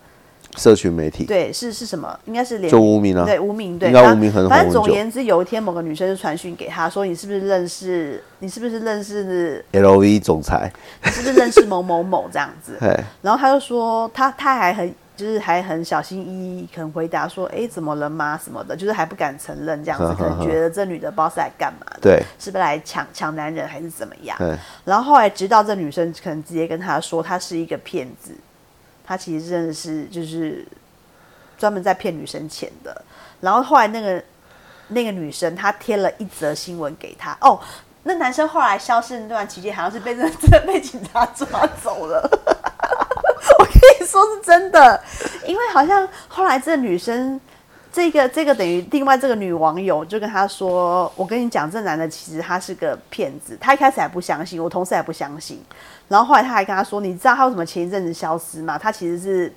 [0.58, 2.20] 社群媒体对，是是什么？
[2.26, 8.24] 应该是连就无名啊，对无名对，应该反无名很红反正总而言之，有一天某个女生就传讯给他说：“你是不是认识？
[8.40, 10.72] 你是不是认识？LV 总裁，
[11.04, 12.88] 你是不是认识某某某这样子？”嘿，
[13.22, 18.40] 然后他就说他他还很就是还很小心翼翼，可能回答说：“哎，怎么了吗？
[18.42, 28.32] 什么的，就是还不敢承认这样子， 可能觉得这女的不知道是来干嘛的，对，是不是来抢抢男人还是怎么样？”嘿，然后后来直到这女生可能直接跟他说，他是一个骗子，
[29.10, 30.64] 他其实真的是就是
[31.58, 33.04] 专门在骗女生钱的。
[33.42, 34.24] 然后后来那个
[34.90, 37.60] 那个女生，她贴了一则新闻给他，哦，
[38.04, 41.48] 那男生后来消失那段期间，好像是被真的被警察抓
[41.84, 42.22] 走了。
[43.58, 45.04] 我跟你说是真的，
[45.48, 47.42] 因为好像后来这女生。
[47.92, 53.58] 这个这个等于另外这个女网友就跟他说：“我跟你讲，这男的其实他是个骗子。
[53.60, 55.60] 他一开始还不相信，我同事还不相信。
[56.10, 58.78] 然后后来他还跟他说：‘你知道他为什么前一阵子消失吗？
[58.78, 59.54] 他其实是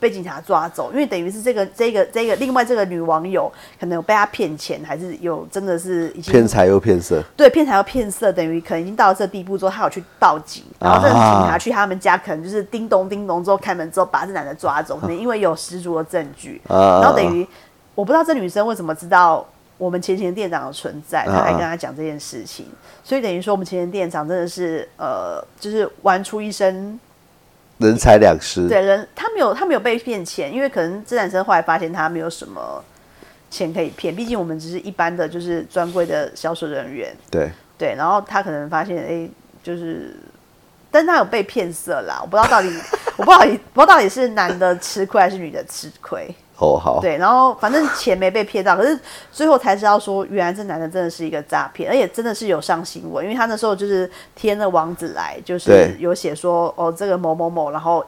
[0.00, 3.50] 被警察抓走，因为等于是这个这个这个另外这个女网友
[3.80, 17.46] 可能有被他骗钱，还是有真的是已经骗财又骗色，对，骗财又骗色，等于可能已经到了这地步之后，他有去报警，然后这个警察去他们家，可能就是叮咚叮咚之后开门之后把这男的抓走，可能因为有十足的证据， 啊然后等于
[17.94, 19.46] 我不知道这女生为什么知道
[19.78, 22.66] 我们前前店长的存在，他还跟他讲这件事情，
[23.04, 26.98] 所以等于说我们前前店长真的是呃，就是玩出一身
[27.78, 32.82] 人财两失，对人，他没有他没有被骗钱，因为可能这男生后来发现他没有什么
[33.50, 39.28] 钱可以骗，毕竟我们只是一般的就是专柜的销售人员，对，对，然后他可能发现，哎，
[39.62, 40.16] 就是，
[40.90, 42.68] 但是他有被骗色啦，我不知道到底，
[43.18, 48.98] 我不知道不知道到底是男的吃亏还是女的吃亏，哦好，对，然后反正钱没被骗到，可是
[49.30, 58.02] 最后才知道说，原来这男的真的是一个诈骗，而且真的是有上新闻，因为他那时候就是贴那网址来，就是有写说，哦，这个某某某，然后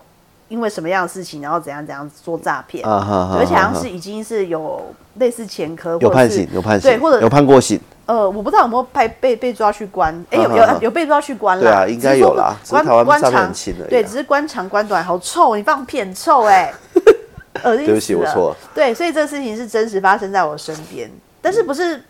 [0.48, 4.82] 因为什么样的事情，然后怎样怎样做诈骗，啊哈哈而且好像是已经是有
[5.16, 13.90] 类似前科，有判刑有判刑，对，或者有判过刑，呃，我不知道有没有被被被抓去关，哎、有有有被抓去关了，对啊应该有啦只是台湾关上面长很轻而已啊。
[13.90, 16.72] 对，只是关长关短，好臭，你放屁很臭哎、
[17.64, 18.56] 恶心对不起我错了。
[18.74, 22.02] 对，所以这个事情是真实发生在我身边，但是不是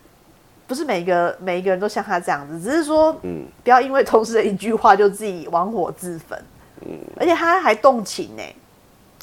[0.66, 6.38] 不是每个每一个人都像他这样子，只是说，嗯，不要因为同事的一句话就自己玩火自焚，
[6.82, 8.42] 嗯，而且他还动情呢、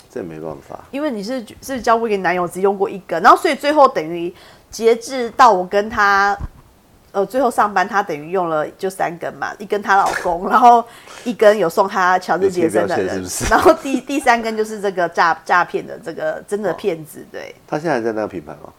[0.10, 4.34] 这没办法，因为你是是交过一个男友，只用过一根，然后所以最后等于
[4.72, 6.38] 截至到我跟他，
[7.16, 10.84] 呃，最后上班他等于用了就三根嘛，一根她老公，然后
[11.24, 18.70] 一根有送她乔治杰森的人，然后第第三根就是这个诈诈骗的这个真的骗子，对，他现在还在那个品牌吗？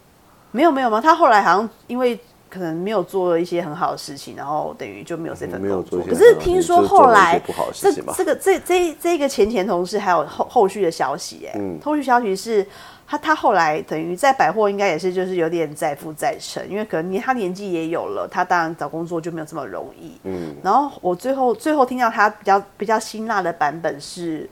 [0.52, 1.00] 没有没有吗？
[1.00, 2.18] 他后来好像因为。
[2.48, 6.00] 可能没有做一些很好的事情，然后等于就没有这份没有工作。
[6.00, 7.42] 做可是听说后来
[7.74, 12.64] 这这个这这这个前前同事还有后后续的消息、哎、嗯后续消息是
[13.08, 20.18] 他他后来等于在百货应该也是就是有点载负载沉，因为可能年他年纪也有了，他当然找工作就没有这么容易。
[20.24, 24.50] 嗯然后我最后最后听到他比较比较辛辣的版本是，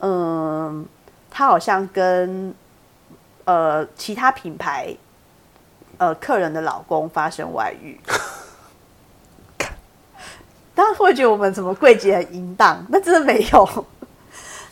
[0.00, 0.86] 嗯
[1.30, 2.54] 他好像跟
[3.44, 4.96] 呃其他品牌
[5.98, 8.00] 呃客人的老公发生外遇。
[10.74, 13.86] 大家 会觉得我们怎么柜姐很淫荡，那真的没有。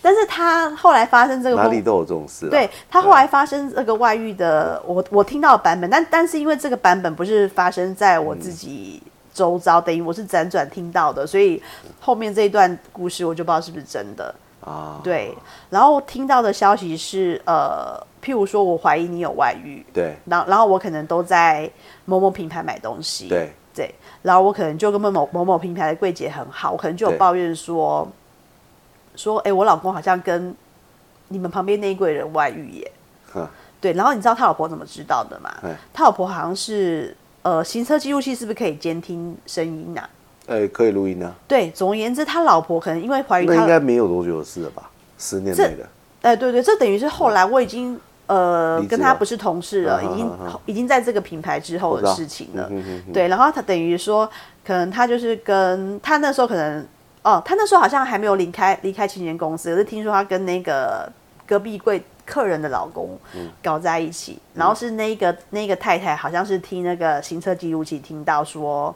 [0.01, 2.51] 但是他后来发生这个风哪里都有这种事啊。
[2.51, 11.63] 对他后来发生这个外遇的，我我听到的版本，但但是因为这个版本不是发生在我自己周遭，等于我是辗转听到的，所以
[12.01, 14.35] 后面这一段故事我就不知道是不是真的。
[14.61, 15.33] 啊，对，
[15.71, 20.17] 然后听到的消息是，呃，譬如说我怀疑你有外遇，对。
[20.27, 21.71] 然后然后我可能都在
[22.05, 28.07] 某某品牌买东西，对，对，然后我可能就跟某某某某品牌的柜姐很好，我可能就有抱怨说，
[29.19, 30.55] 说，哎、我老公好像跟
[31.29, 32.93] 你们旁边那一柜人外遇耶。
[33.33, 33.47] 哼
[33.81, 35.77] 对，然后你知道他老婆怎么知道的吗哎？
[35.93, 40.09] 他老婆好像是呃，行车记录器是不是可以监听声音啊？
[40.47, 44.91] 哎、可以录音啊，对，总而言之，他老婆可能因为怀疑他那应该没有多久的事了吧？
[45.19, 45.89] 十年内的，
[46.23, 52.67] 哎，对对，这等于是后来我已经呃跟他不是同事了，嗯已经嗯嗯已经在这个品牌之后的事情了。
[52.71, 54.29] 嗯哼哼对，然后他等于说，
[54.67, 56.85] 可能他就是跟他那时候可能
[57.29, 61.07] 哦，他那时候好像还没有离开离开青年公司，可是听说他跟那个
[61.47, 68.95] 隔壁柜客人的老公嗯搞在一起，然后是那个那个太太好像是听那个行车记录器听到说，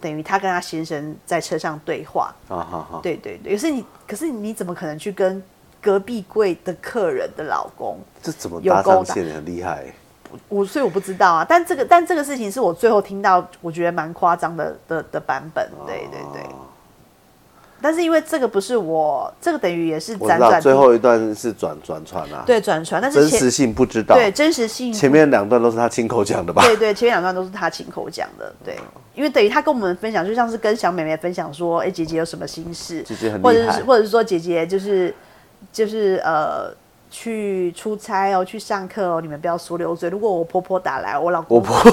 [0.00, 2.32] 等于他跟他先生在车上对话。
[2.48, 5.42] 啊哈哈，对对对，可是你可是你怎么可能去跟
[5.82, 7.98] 隔壁柜的客人的老公？
[8.22, 9.34] 这怎么有搭勾搭上线？
[9.34, 9.84] 很厉害、
[10.48, 15.68] 我所以我不知道啊，但这个但这个事情是我最后听到，我觉得蛮夸张的的的版本。
[15.86, 16.66] 对对对，哦
[17.80, 26.62] 但是因为这个不是我，这个等于也是辗转最后一段是转转传啊，，对转传，但是真实性不知道，对真实性前面两段都是他亲口讲的吧？
[26.62, 28.78] 对对，前面两段都是他亲口讲的，对，
[29.14, 35.14] 因为等于他跟我们分享，就像是跟小妹妹分享说，哎，姐姐有什么心事，姐姐很或者是或者是说姐姐就是
[35.70, 36.72] 就是呃
[37.10, 40.08] 去出差哦，去上课哦，你们不要说流嘴。
[40.08, 41.90] 如果我婆婆打来，我老公我婆婆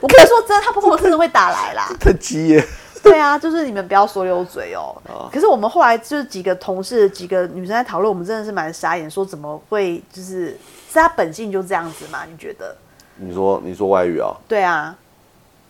[0.00, 1.94] 我跟你说真的，他婆婆真的会打来啦。
[2.00, 2.64] 太鸡耶，
[3.06, 4.94] 对啊，就是你们不要说溜嘴哦。
[5.32, 10.48] 可是我们后来就是几个同事、几个女生在讨论，我们真的是蛮傻眼，说怎么会就是
[10.90, 12.24] 是他本性就这样子嘛？
[12.24, 12.76] 你觉得？
[13.18, 14.94] 你说你说外语啊、对啊，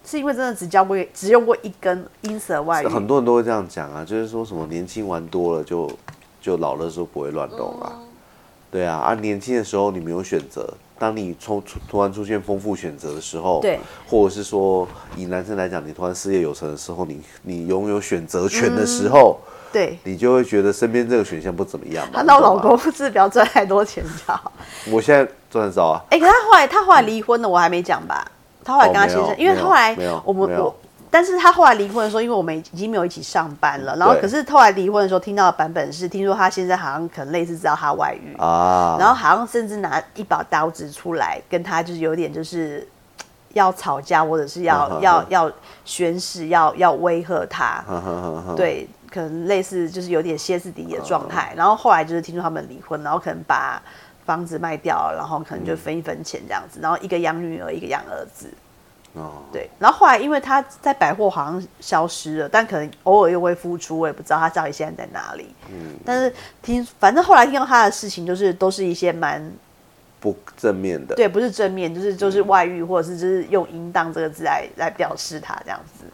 [0.04, 5.88] 是因为真的只教过只用过一根音色外语，很多人都会这样讲啊，就是说什么年轻玩多了就
[6.40, 7.92] 就老的时候不会乱动啊。
[8.68, 10.68] 对啊，啊，年轻的时候你没有选择，
[10.98, 13.78] 当你突突突然出现丰富选择的时候，对，
[14.08, 19.38] 或者是说以男生来讲，你突然事业有成的时候，你你拥有选择权的时候，
[19.72, 19.98] 对。
[20.04, 22.12] 你就会觉得身边这个选项不怎么样嘛。
[22.14, 24.50] 他那我老公是不要赚太多钱就好。
[24.90, 28.26] 我现在赚得少啊，哎、可他后来他后来离婚了，我还没讲吧？
[28.64, 30.74] 他后来跟他先生，哦因为后来没有我们我，
[31.10, 42.86] 但是他后来离婚的时候，因为我们已经没有一起上班了，然后可是后来离婚的时候听到的版本是，听说他现在好像可能类似知道他外遇，啊，然后好像甚至拿一把刀子出来跟他就是有点就是
[43.54, 45.52] 要吵架，或者是要、要要
[45.84, 47.82] 宣誓，要要威吓他，
[48.56, 51.54] 对，可能类似就是有点歇斯底里的状态。
[51.56, 53.80] 然后后来就是听说他们离婚，然后可能把
[54.26, 58.48] 房子卖掉，然后可能就分一分钱这样子，然后一个养女儿，一个养儿子。
[59.16, 65.54] 哦，对，然后后来因为他在百货好像消失了，但可能偶尔又会复出，我也不知道他到底现在在哪里。
[65.70, 66.30] 嗯，但是
[66.62, 69.50] 听反正后来听到他的事情，就是都是一些蛮
[70.20, 76.04] 不正面的，对，不是正面，就是就是外遇，或者是就是用淫荡这个字来来表示他这样子。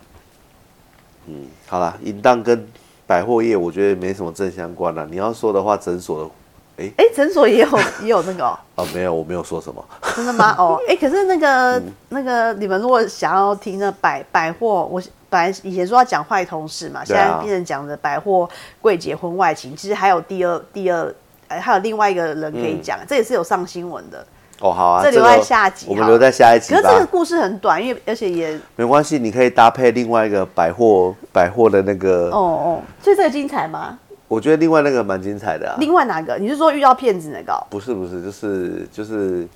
[1.27, 2.67] 嗯，好啦，淫荡跟
[3.07, 5.07] 百货业我觉得没什么正相关啦。
[5.11, 6.31] 你要说的话，诊所的，
[6.79, 7.69] 哎、哎，诊所也有
[8.03, 8.59] 也有那个、哦。
[8.77, 9.85] 啊，没有，我没有说什么。
[10.17, 10.55] 真的吗？
[10.59, 18.49] 哦， 哎、可是那个、嗯那个，你们如果想要听那百百货，我本来以前说要讲坏同事嘛，现在变成讲的百货
[18.81, 21.15] 柜姐婚外情，其实还有第二第二，
[21.49, 24.25] 哎，还有另外一个人可以讲，这也是有上新闻的。
[24.61, 27.07] 哦，好啊，这留在下集我们留在下一集可是这个。
[27.07, 33.99] 故事很短，因为而且也没关系，你可以搭配另外一个百货百货的那个，哦哦，所以这个精彩吗？
[34.33, 35.77] 我觉得另外那个蛮精彩的啊。
[35.79, 36.39] 另外哪个？
[36.39, 37.61] 你是说遇到骗子那个哦？
[37.69, 39.47] 不是不是，就是就是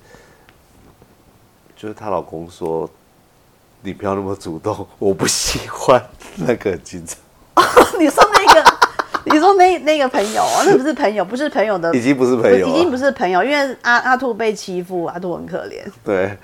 [1.75, 2.87] 就是她老公说，
[3.81, 5.99] 你不要那么主动，我不喜欢
[6.35, 7.17] 那个很精彩，
[7.97, 8.77] 你说那个，
[9.25, 12.95] 你说那那个朋友哦，那不是朋友，不是朋友的，已经不是朋友已经不。
[12.95, 15.81] 是朋友，因为阿阿兔被欺负，阿兔很可怜。
[16.03, 16.37] 对，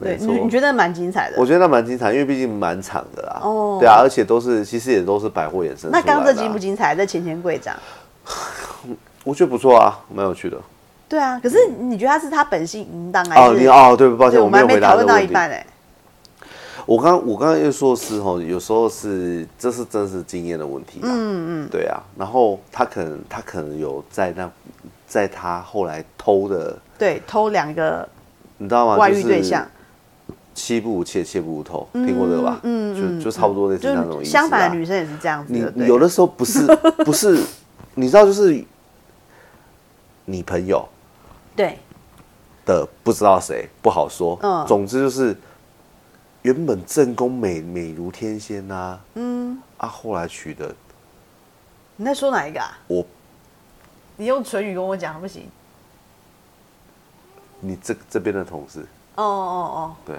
[0.00, 0.50] 没错你。
[0.50, 1.36] 觉得蛮精彩的。
[1.38, 3.40] 我觉得那蛮精彩，因为毕竟蛮长的啦。
[3.42, 5.90] 哦对啊，而且都是其实也都是百货衍生。
[5.92, 6.94] 那刚刚这精不精彩？
[6.94, 7.76] 这钱钱柜长。
[9.24, 10.56] 我觉得不错啊，蛮有趣的。
[11.08, 13.60] 对啊，可是你觉得他是他本性淫荡还哦，是？
[13.60, 15.20] 你哦，对，抱歉，我们还没有回答没讨论到。
[15.20, 15.66] 一半哎。
[16.86, 21.08] 我刚我刚刚又说是吼，有时候是这是真是经验的问题啦。
[21.10, 22.00] 嗯嗯，对啊。
[22.16, 24.50] 然后他可能他可能有在那
[25.06, 28.08] 在他后来偷的，对，偷两个
[28.56, 28.96] 你知道吗？
[28.96, 29.66] 外遇对象，
[30.60, 32.60] 妻不无妾，妾不无偷，听过这个吧？
[32.62, 34.26] 嗯嗯就就差不多类似就那种意思。
[34.26, 34.84] 是相反的女。
[34.84, 36.66] 生也是这样子你有的时候不是
[37.04, 37.42] 不是，
[37.94, 38.62] 你知道就是
[40.24, 40.86] 你朋友
[41.56, 41.78] 对
[42.66, 44.38] 的不知道谁不好说。
[44.42, 45.36] 嗯总之就是
[46.42, 50.74] 原本正宫美美如天仙呐、嗯，啊，后来娶的
[51.96, 52.78] 你在说哪一个啊？
[52.86, 53.04] 我，
[54.16, 55.48] 你用唇语跟我讲不行。
[57.62, 58.80] 你这这边的同事，
[59.16, 59.24] 哦哦
[59.74, 60.16] 哦对，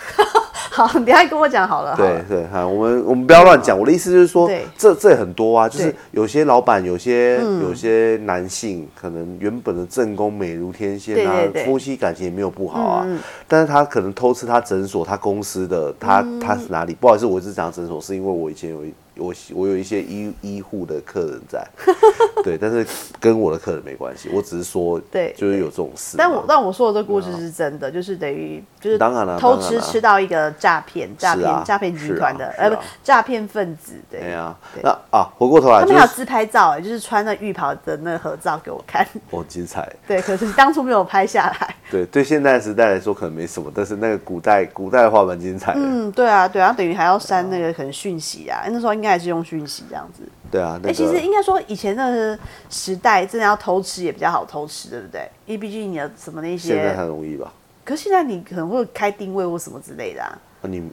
[0.72, 1.94] 好，你等一下跟我讲好了。
[1.96, 3.78] 对对，哈，我们我们不要乱讲。
[3.78, 4.48] 我的意思就是说，
[4.78, 13.06] 这这很多啊，就是有些老板，有些有些男性，可能原本的正宫美如天仙啊夫妻感情也没有不好啊
[13.48, 16.94] 但是他可能偷吃他诊所、他公司的，他嗯他是哪里？
[16.94, 21.66] 不好意思，我是讲诊所，是因为我以前有一我我有一些医医护的客人在，
[22.42, 22.86] 对，但是
[23.20, 26.16] 跟我的客人没关系，我只是说，对就是有这种事。
[26.16, 34.28] 但我但我说的这故事是真的，就是等于就是当然了偷吃吃到一个诈骗诈骗诈骗集团的呃不诈骗分子对哎。
[34.30, 39.88] 呀，那啊，回过头来他们还有自拍照哎，就是穿那浴袍的那个合照给我看， 哦，精彩。
[40.06, 41.74] 对，可是当初没有拍下来。
[41.90, 45.80] 对对，现在时代来说可能没什么，但是那个古代古代的话蛮精彩的。
[45.82, 50.22] 嗯，对啊，对啊，等于还要删那个可能讯息啊，那时候应该还是用讯息这样子。
[50.50, 52.38] 对啊，那哎、个其实应该说以前那个
[52.68, 55.30] 时代真的要偷吃也比较好偷吃，对不对？
[55.46, 57.52] 因为毕竟你的什么那些现在些，很容易吧？
[57.84, 60.38] 可是现在你可能会开定位或什么之类的啊。
[60.62, 60.90] 那你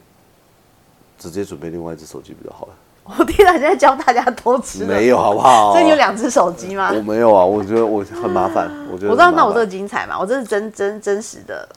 [1.17, 2.73] 直接准备另外一只手机比较好了。
[3.17, 5.71] 我天哪，你在教大家偷吃的没有好不好？
[5.71, 6.91] 所以你有两只手机吗？
[6.93, 11.67] 我没有啊，我觉得我很麻烦，我觉得我知道，那我这个精彩嘛，我这是真真真实的。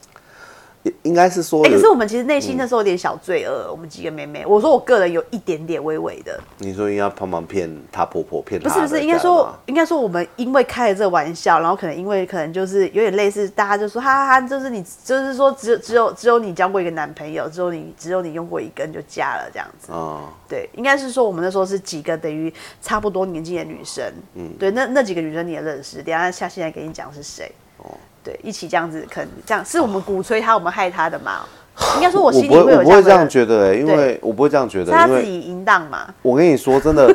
[0.83, 19.91] 应应该是说哎、可是，我们其实内心那时候有点小罪恶，我们几个妹妹，我说我个人有一点点微微的，你说应该帮忙骗她婆婆骗她，不是不是，应该说应该说我们因为开了这个玩笑，然后可能因为可能就是有点类似，大家就说哈哈哈，就是你就是说只有只有只有你交过一个男朋友，只有你只有你用过一根就嫁了这样子。
[19.91, 22.51] 哦，对，应该是说我们那时候是几个等于
[22.81, 24.03] 差不多年纪的女生，
[24.33, 27.91] 嗯，对，那那几个女生你也认识，等下下现在给你讲是谁，哦
[28.23, 31.41] 对，一起这样子，可能这样是我们鼓吹他，我们害他的嘛？
[31.95, 36.13] 应该说我我心里不会我不会这样觉得、欸，因为我不会这样觉得，他自己淫荡嘛？
[36.21, 37.11] 我跟你说真的，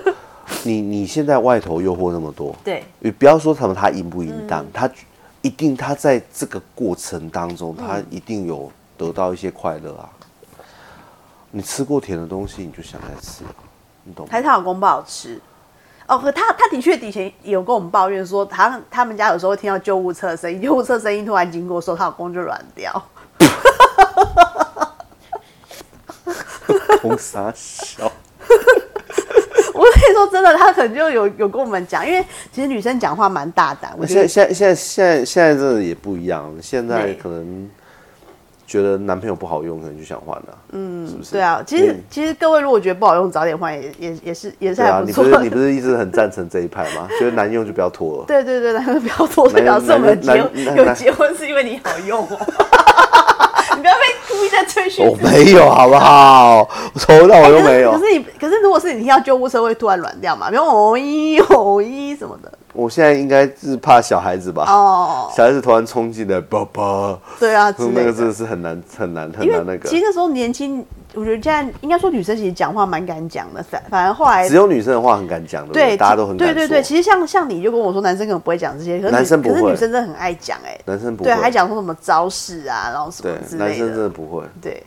[0.65, 4.91] 你 你现在外头诱惑那么多，对，你不要说什么他淫不淫嗯荡，他
[5.43, 10.09] 一定他在这个过程当中，他嗯一定有得到一些快乐啊。
[11.53, 13.45] 你吃过甜的东西，你就想再吃，
[14.03, 14.31] 你懂吗？
[14.33, 15.41] 还是她老公不好吃。
[16.09, 23.03] 哦，可他他的确以前有跟我们抱怨说，他他们家有时候会听到救护车的声音，救护车声音突然经过的时候，她老公就软掉。
[27.03, 28.03] 红傻笑，
[29.75, 37.71] 我跟你说真的，他可能就有有跟我们讲，因为其实女生讲话蛮大胆，现在现在现在现在现在真的也不一样，现在对可能
[38.67, 41.33] 觉得男朋友不好用，可能就想换了，嗯，是不是？
[41.33, 45.31] 对啊，其实嗯其实各位如果觉得不好用，早点换也也也是也是还不错的。
[45.31, 47.07] 你不是你不是一直很赞成这一派吗？
[47.19, 48.25] 觉得难用就不要拖了。
[48.27, 52.39] 对对对，男生不要拖，所以表示我们结有结婚是因为你好用哦。
[53.77, 55.03] 你不要被故意在吹嘘。
[55.03, 56.69] 我没有，好不好？
[56.95, 57.99] 从头到尾都没有可。
[57.99, 60.51] 是你，可是如果是你听到救护车会突然软掉嘛？
[60.51, 62.51] 比如哦咦哦咦什么的。
[62.77, 64.65] 我现在应该是怕小孩子吧？
[64.69, 68.33] 哦，小孩子突然冲进来，爸爸，对啊，之类那个真的的。
[68.33, 69.97] 是很难很难很因难那个其。
[69.97, 84.45] 实那时候年轻，我觉得现在应该说女生其实讲话蛮敢讲的，反反而后来只有女生的话很敢讲，的对大家都很敢对对对，其实像像你就跟我说，男生可能不会讲这些，可是男生不会可是女生真的很爱讲哎、男生不对，会，还讲说什么招式啊，然后什么对，男生真的，不会。
[84.61, 84.83] 对。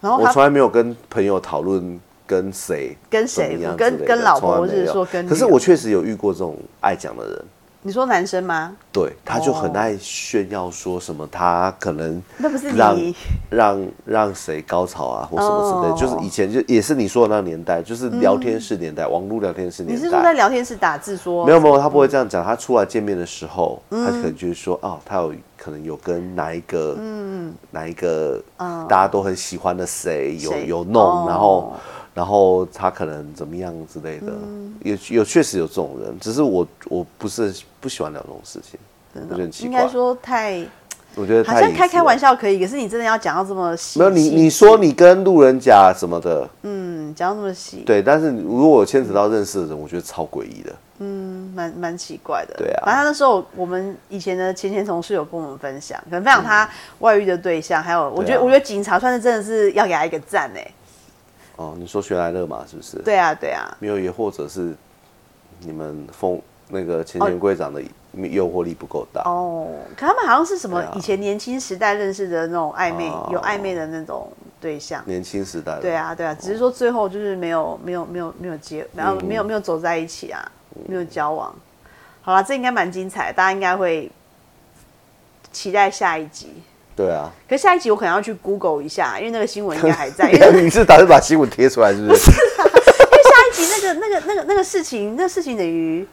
[0.00, 4.86] 然后我从来没有跟朋友讨论跟谁跟谁跟跟老婆或从来没有。
[4.86, 7.44] 是说跟可是我确实有遇过这种爱讲的人，
[7.82, 8.74] 你说男生吗？
[8.90, 13.14] 对，他就很哦爱炫耀说什么他可能那不是让你。
[13.50, 19.94] 让让谁高潮啊或什么之类就是以前就也是你说的那个年代，就是聊天室年代，网络聊天室年代。
[19.94, 20.32] 你是说在。
[20.32, 22.44] 聊天室打字说没有没有，他不会这样讲。
[22.44, 24.04] 他出来见面的时候，嗯。
[24.04, 25.32] 他可能就是说，哦，他有
[25.64, 27.54] 可能有跟哪一个，嗯。
[27.70, 31.24] 哪一个大家都很喜欢的谁有有弄，哦。
[31.28, 31.72] 然后
[32.14, 34.32] 然后他可能怎么样之类的，
[34.82, 38.78] 有有确实有这种人，只是我我不是不喜欢聊这种事情，
[39.14, 39.66] 我觉得奇怪。
[39.66, 40.64] 应该说太
[41.16, 42.34] 我觉得好像开开玩笑。
[42.34, 50.72] 可以，可是你真的要讲到这么细，没有你，你说你跟路人甲什么的，嗯讲到这么细，对，但是如果牵扯到认识的人，我觉得超诡异的。
[50.98, 51.23] 嗯，
[51.54, 52.54] 蛮蛮奇怪的。
[52.56, 52.82] 对啊。
[52.84, 60.70] 反正那时候我们以前的前前同事有跟我们分享，可能分享他外遇的对象，还有我觉得、啊我觉得警察算是真的是要给他一个赞哎。
[61.56, 64.74] 哦，你说玄来乐嘛，是不是？，对啊，对啊，没有，也或者是
[65.60, 67.80] 你们风那个前前柜长的
[68.12, 69.22] 诱惑力不够大。
[69.22, 73.28] 哦，可他们好像是什么以前年轻时代认识的那种暧昧，哦。
[73.32, 75.00] 有暧昧的那种对象。
[75.06, 80.42] 年轻时代的，对啊，对啊，只是说最后就是没有没有没有没有结，然后没有没有走在一起啊，
[80.86, 81.54] 没有交往。
[82.22, 84.10] 好了，这应该蛮精彩，大家应该会
[85.52, 86.62] 期待下一集。
[86.96, 92.30] 对啊，可是下一集我可能要去 Google 一下，因为那个新闻应该还在， 你是打算把新闻贴出来，是不是？
[92.30, 96.06] 因为下一集那个那个那个那个事情，那个事情等于，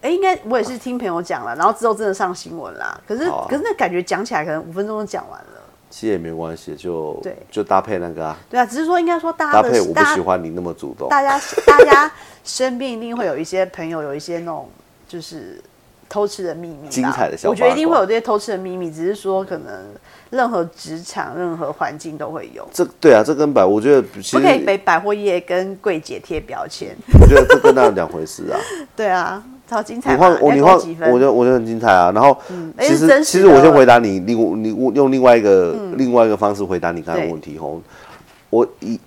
[0.00, 2.98] 哎、应该我也是听朋友讲了，然后之后真的上新闻啦。
[3.06, 5.57] 可是、啊可是那感觉讲起来可能五分钟就讲完了。
[5.90, 11.08] 其实也没关系，就对就搭配那个啊，对啊，只是说应该说大搭配我不喜欢你那么主动。
[11.08, 12.10] 大家大家
[12.44, 14.68] 身边一定会有一些朋友，有一些那种
[15.08, 15.60] 就是
[16.08, 19.94] 偷吃的秘密，精彩的小我觉得一定会有这些偷吃的秘密，只是说可能
[20.30, 22.68] 任何职场、任何环境都会有。
[22.72, 26.94] 这对啊，这跟百，我觉得不可以被百货业跟柜姐贴标签。
[27.20, 28.60] 我觉得这跟那两回事啊。
[28.94, 30.28] 对啊，超精彩你嘛。
[30.28, 30.74] 换我，你换？
[31.12, 32.10] 我就我就很精彩啊。
[32.12, 32.36] 然后
[32.80, 37.80] 其实其实我先回答你，另你用另外一个另外一个方式回答你刚才的问题吼。
[38.50, 38.98] 我一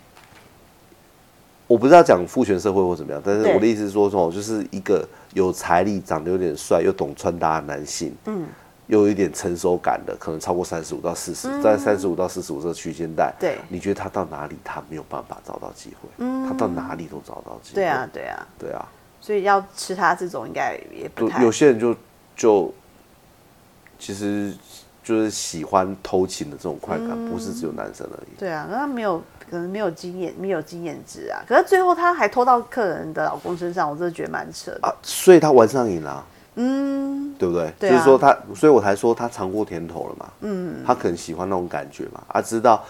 [1.65, 8.43] 我不知道讲父权社会或怎么样，但是我的意思是说，哦，就是一个有财力、长得有点帅又懂穿搭的男性，嗯，
[8.87, 16.09] 又有一点成熟感的，可能超过三十五到四十、在三十五到四十五这个区间带，嗯对你觉得他到哪里他没有办法找到机会？
[16.17, 17.75] 嗯他到哪里都找到机会。
[17.75, 18.85] 对啊，，对啊，对啊。
[19.21, 21.95] 所以要吃它这种应该也不有太有些人就
[22.35, 22.73] 就
[23.99, 24.53] 其实
[25.03, 28.39] 就是喜欢偷情的这种快感，不是只有男生而已。
[28.39, 31.41] 对啊，那他没有可能没有经验，没有经验值啊。
[31.47, 34.79] 可是最后他还偷到客人的老公身上，我真的觉得蛮扯的。
[34.81, 36.25] 啊，所以他玩上瘾了、
[36.55, 37.71] 嗯，对不对？
[37.79, 40.29] 对啊就是说他，所以我才说他尝过甜头了嘛。
[40.41, 42.83] 嗯，他可能喜欢那种感觉嘛，啊，知道，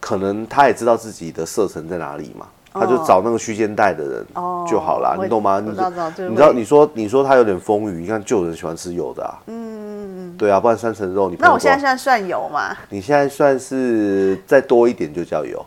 [0.00, 5.60] 可能他也知道自己的射程在哪里嘛，他就找那个区间带的人哦就好了，你懂吗？
[5.60, 5.90] 你知道
[6.28, 9.38] 你知道你说你说他有点丰腴，你看就有人喜欢吃油的啊。
[9.46, 12.76] 嗯嗯对啊，不然三层肉你那我现在在现在算油吗？
[12.88, 15.64] 你现在算是再多一点就叫油。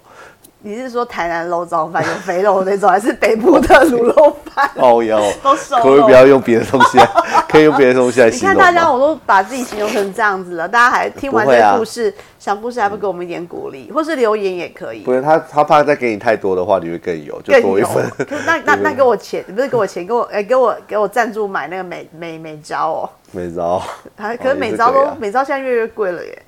[0.65, 4.67] 你是说台南肉燥饭有肥肉那种，还是北部的卤肉饭？
[4.77, 7.07] 哦哟， 都熟可不可以不要用别的东西来？
[7.47, 8.59] 可以用别的东西来你形容你？
[8.59, 15.13] 看大家，我都把自己形容成这样子了，大家还听完这个故事，想故事还不给我们一点鼓励，或是留言也可以不。
[15.13, 18.03] 是他，他怕再给你太多的话，你会更油，就多一分。
[18.47, 23.79] 那那那给我钱，不是给我钱，给我哎、给我给我赞助买那个美美美招哦，美招，
[24.17, 26.41] 还可是美招都、美招现在越来越贵了耶，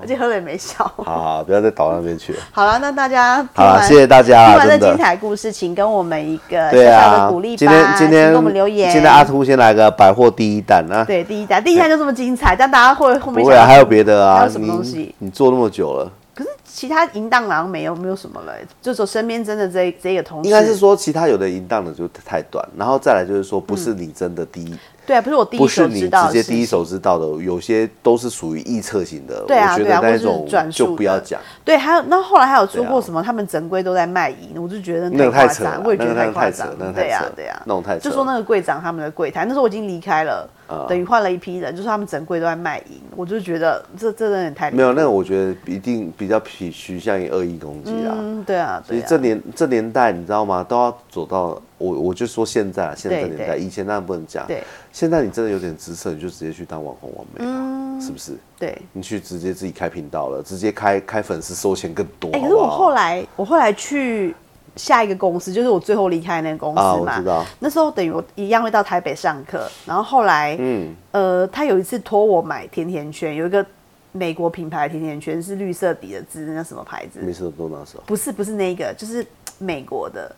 [0.00, 0.84] 而且喝了也没笑。
[0.96, 2.38] 好好，不要再倒那边去了。
[2.52, 4.96] 好了，那大家听好谢谢大家，听完这精。
[4.96, 8.90] 彩故事，请跟我们一个小对小的啊鼓励吧，，今天今天给我们留言。
[8.92, 31.40] 今天阿秃先来个百货第一弹啊，对第一弹，第一弹就这么精彩，但大家会后面不会啊，还有别的啊，还有什么东你西你做那么久了，可是其他淫荡好像没有没有什么了，就说身边真的这这个同事，应该是说其他有的淫荡的就太短，然后再来就是说不是你真的第一，对啊，不是我第一手知道直接第一手知道的，有些都是属于臆测型的，对啊我觉对啊或是得那种转述就不要讲。
[31.64, 48.14] 对，还有那后来还有说对啊过什么，他们整柜都在卖淫，我就觉得那个太夸太扯了张，我也觉得那个夸张对呀扯对呀，那种太扯就说那个柜长他们的柜台，那时候我已经离开了，啊等于换了一批人，就是他们整柜都在卖淫，我就觉得这这真的太离没有，那个我觉得一定比较趋趋向于恶意攻击啦。
[48.16, 50.64] 嗯，对啊，所以这年这年代，你知道吗？
[50.64, 54.46] 都要走到我我就说现在啊，现在这年代，对以前当然不能讲。
[54.46, 54.62] 对
[54.92, 58.32] 现在你真的有点姿色，你就直接去当网红网媒啦，嗯是不是？
[58.58, 58.76] 对。
[58.92, 64.34] 你去直接自己开频道了，直接开开粉丝收钱更多，哎、可是我后来我后来去
[64.76, 67.44] 下一个公司，就是我最后离开那个公司嘛。
[67.58, 73.64] 那时候等于我一样会到台北上课，然后后来，嗯，呃，他有一次托我买甜甜圈，有一个
[74.12, 77.20] 美国品牌的甜甜圈是绿色底的字，那什么牌子？
[77.20, 78.02] 没事都那时候。
[78.06, 79.26] 不是不是那个，就是
[79.58, 80.34] 美国的。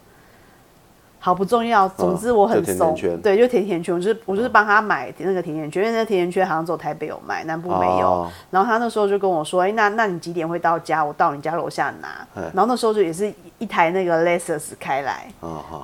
[1.25, 8.07] 好不重要，总之我很怂，甜圈对，就甜甜圈，我就是我就是帮他买那个甜甜圈，因为那个甜甜圈好像只有台北有卖，南部没有。
[8.07, 11.03] 哦然后他那时候就跟我说：“哎、那那你几点会到家？
[11.03, 12.09] 我到你家楼下拿。
[12.35, 15.27] 哎”然后那时候就也是一台那个 Lexus 开来，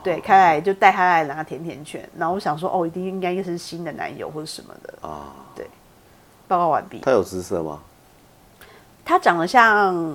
[0.04, 2.06] 对，开来就带他来拿甜甜圈。
[2.18, 5.08] 然后我想说，哦，一定应该是新的男友或者什么的。
[5.08, 5.32] 啊，
[6.46, 6.98] 报告完毕。
[6.98, 7.80] 他有姿色吗？
[9.06, 10.14] 他长得像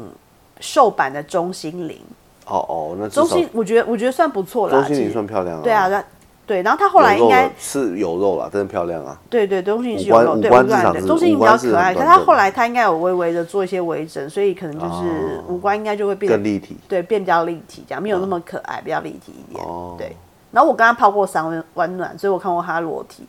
[0.60, 1.99] 瘦版的钟心凌，
[2.45, 4.76] 哦哦，那周心我觉得我觉得算不错啦。
[4.76, 5.61] 钟欣凌其实算漂亮啊。
[5.63, 6.03] 对啊，对
[6.45, 6.61] 对。
[6.61, 9.19] 然后他后来应该是有肉了，真的漂亮啊。
[9.30, 16.77] 对对，钟欣凌是有肉，对五官对，至少是钟欣凌比较可爱，可他后来他应该有微微的做一些微整，所以可能就是哦五官应该就会变得更立体。
[16.88, 19.65] 对变比较立体，这样没有那么可爱，比较立体一点。
[19.65, 20.15] 哦对。
[20.51, 23.27] 然后我跟他泡过三温温暖，所以我看过他裸体。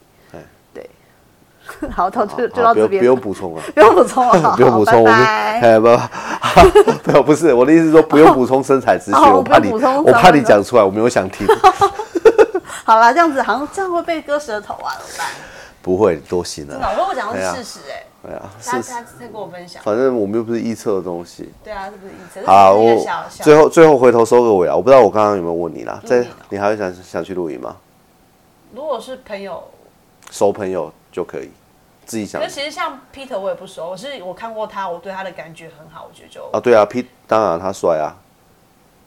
[1.92, 3.62] 好，到就就好不用到这边，不用补充了。
[3.74, 5.60] 不用补充 了，不用补充，我们拜拜。
[5.60, 11.46] 哎不不，没有不是我的意思是说不用补充身材资讯，哦我怕你不用补充我怕你讲出来，我没有想听。
[12.84, 15.26] 好啦，这样子好像这样会被割舌头啊，怎么办？
[15.82, 19.80] 不会多心真的，啊，我讲的是事实，哎，对啊，他是，他再跟我分享。
[19.84, 21.52] 反正我们又不是臆测的东西。
[21.62, 22.96] 对啊，是不是意思，好，我
[23.30, 24.74] 最后最后回头收个尾啊！
[24.74, 27.76] 我不知道我刚刚有没有问你啦，在你还会想想去露营吗？
[28.74, 29.62] 如果是朋友，
[30.30, 31.50] 熟朋友就可以，
[32.04, 38.14] 自己想那其实像 Peter 我也不熟，我是我看过他，我对他的感觉很好，我觉得就啊，对啊，P 当然他帅啊，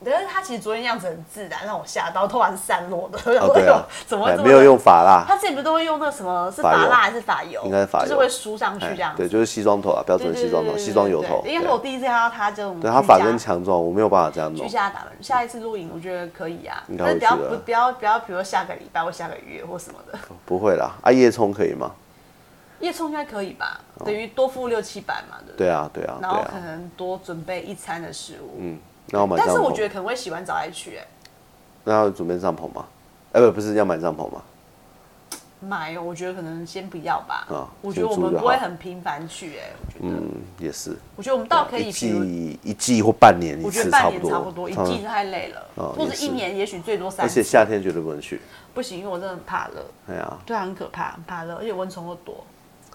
[0.02, 3.18] 但是他其实昨天样子很自然，让我吓到，头发是散落的。
[3.38, 7.60] 哦， 对啊，怎么没有用发蜡，他自己不都会用那什么是发蜡还是发油？
[7.64, 9.18] 应该是发油就是会梳上去哎这样子。
[9.22, 11.42] 对，就是西装头啊，标准对西装头，西装油头。
[11.42, 14.72] 对因为我第一次看到他这种，对他发根强壮，我没有办法这样弄居。
[14.72, 21.92] 家打扮，下一次录影我觉得可以啊，应该但是不要不不要不要，比如说下个礼拜或下个月或什么的，不会啦，啊，叶葱可以吗？
[22.80, 23.78] 叶葱应该可以吧？
[24.06, 25.66] 等于多付六七百嘛，对不对？
[25.66, 26.60] 对啊，对啊，然后可啊。
[26.64, 28.78] 能多准备一餐的食物，嗯，
[29.10, 31.06] 然后买但帐篷，是我觉得可能会洗完澡再去、哎，
[31.84, 32.84] 那要准备帐篷吗？
[33.32, 34.42] 哎，不，不是要买帐篷吗？
[35.62, 37.46] 买哦，我觉得可能先不要吧。
[37.50, 40.96] 啊我觉得我们不会很频繁去、哎，我觉得，嗯，也是。
[41.16, 47.42] 我觉得我们倒可以，一比如季一季或半年一我觉得半年次差不多，差不多，一季太累了，或者一年也许最多三而且。
[47.42, 48.40] 夏天绝对不能去。
[48.72, 52.36] 不行，因为我真的很怕热，哎呀，对啊，很可怕，很怕热，而且蚊虫又多。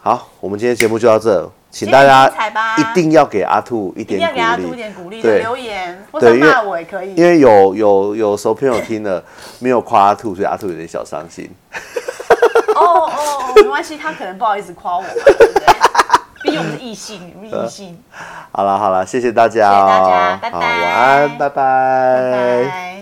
[0.02, 2.32] 好，我们今天节目就到这，请大家
[2.78, 7.14] 一定要给阿兔一一定点要给阿兔一鼓励，点鼓励的留言，或者骂我也可以。
[7.16, 9.22] 因为有有有熟朋友听了
[9.60, 11.54] 没有夸阿兔，所以阿兔有点小伤心。
[12.76, 15.66] 哦哦哦，没关系，他可能不好意思夸我嘛，对不对？
[16.44, 18.02] 毕竟我们是异性，我们是异性。
[18.54, 22.95] 好了好了，谢谢大家哦，谢谢大家拜拜好，晚安，拜拜拜拜。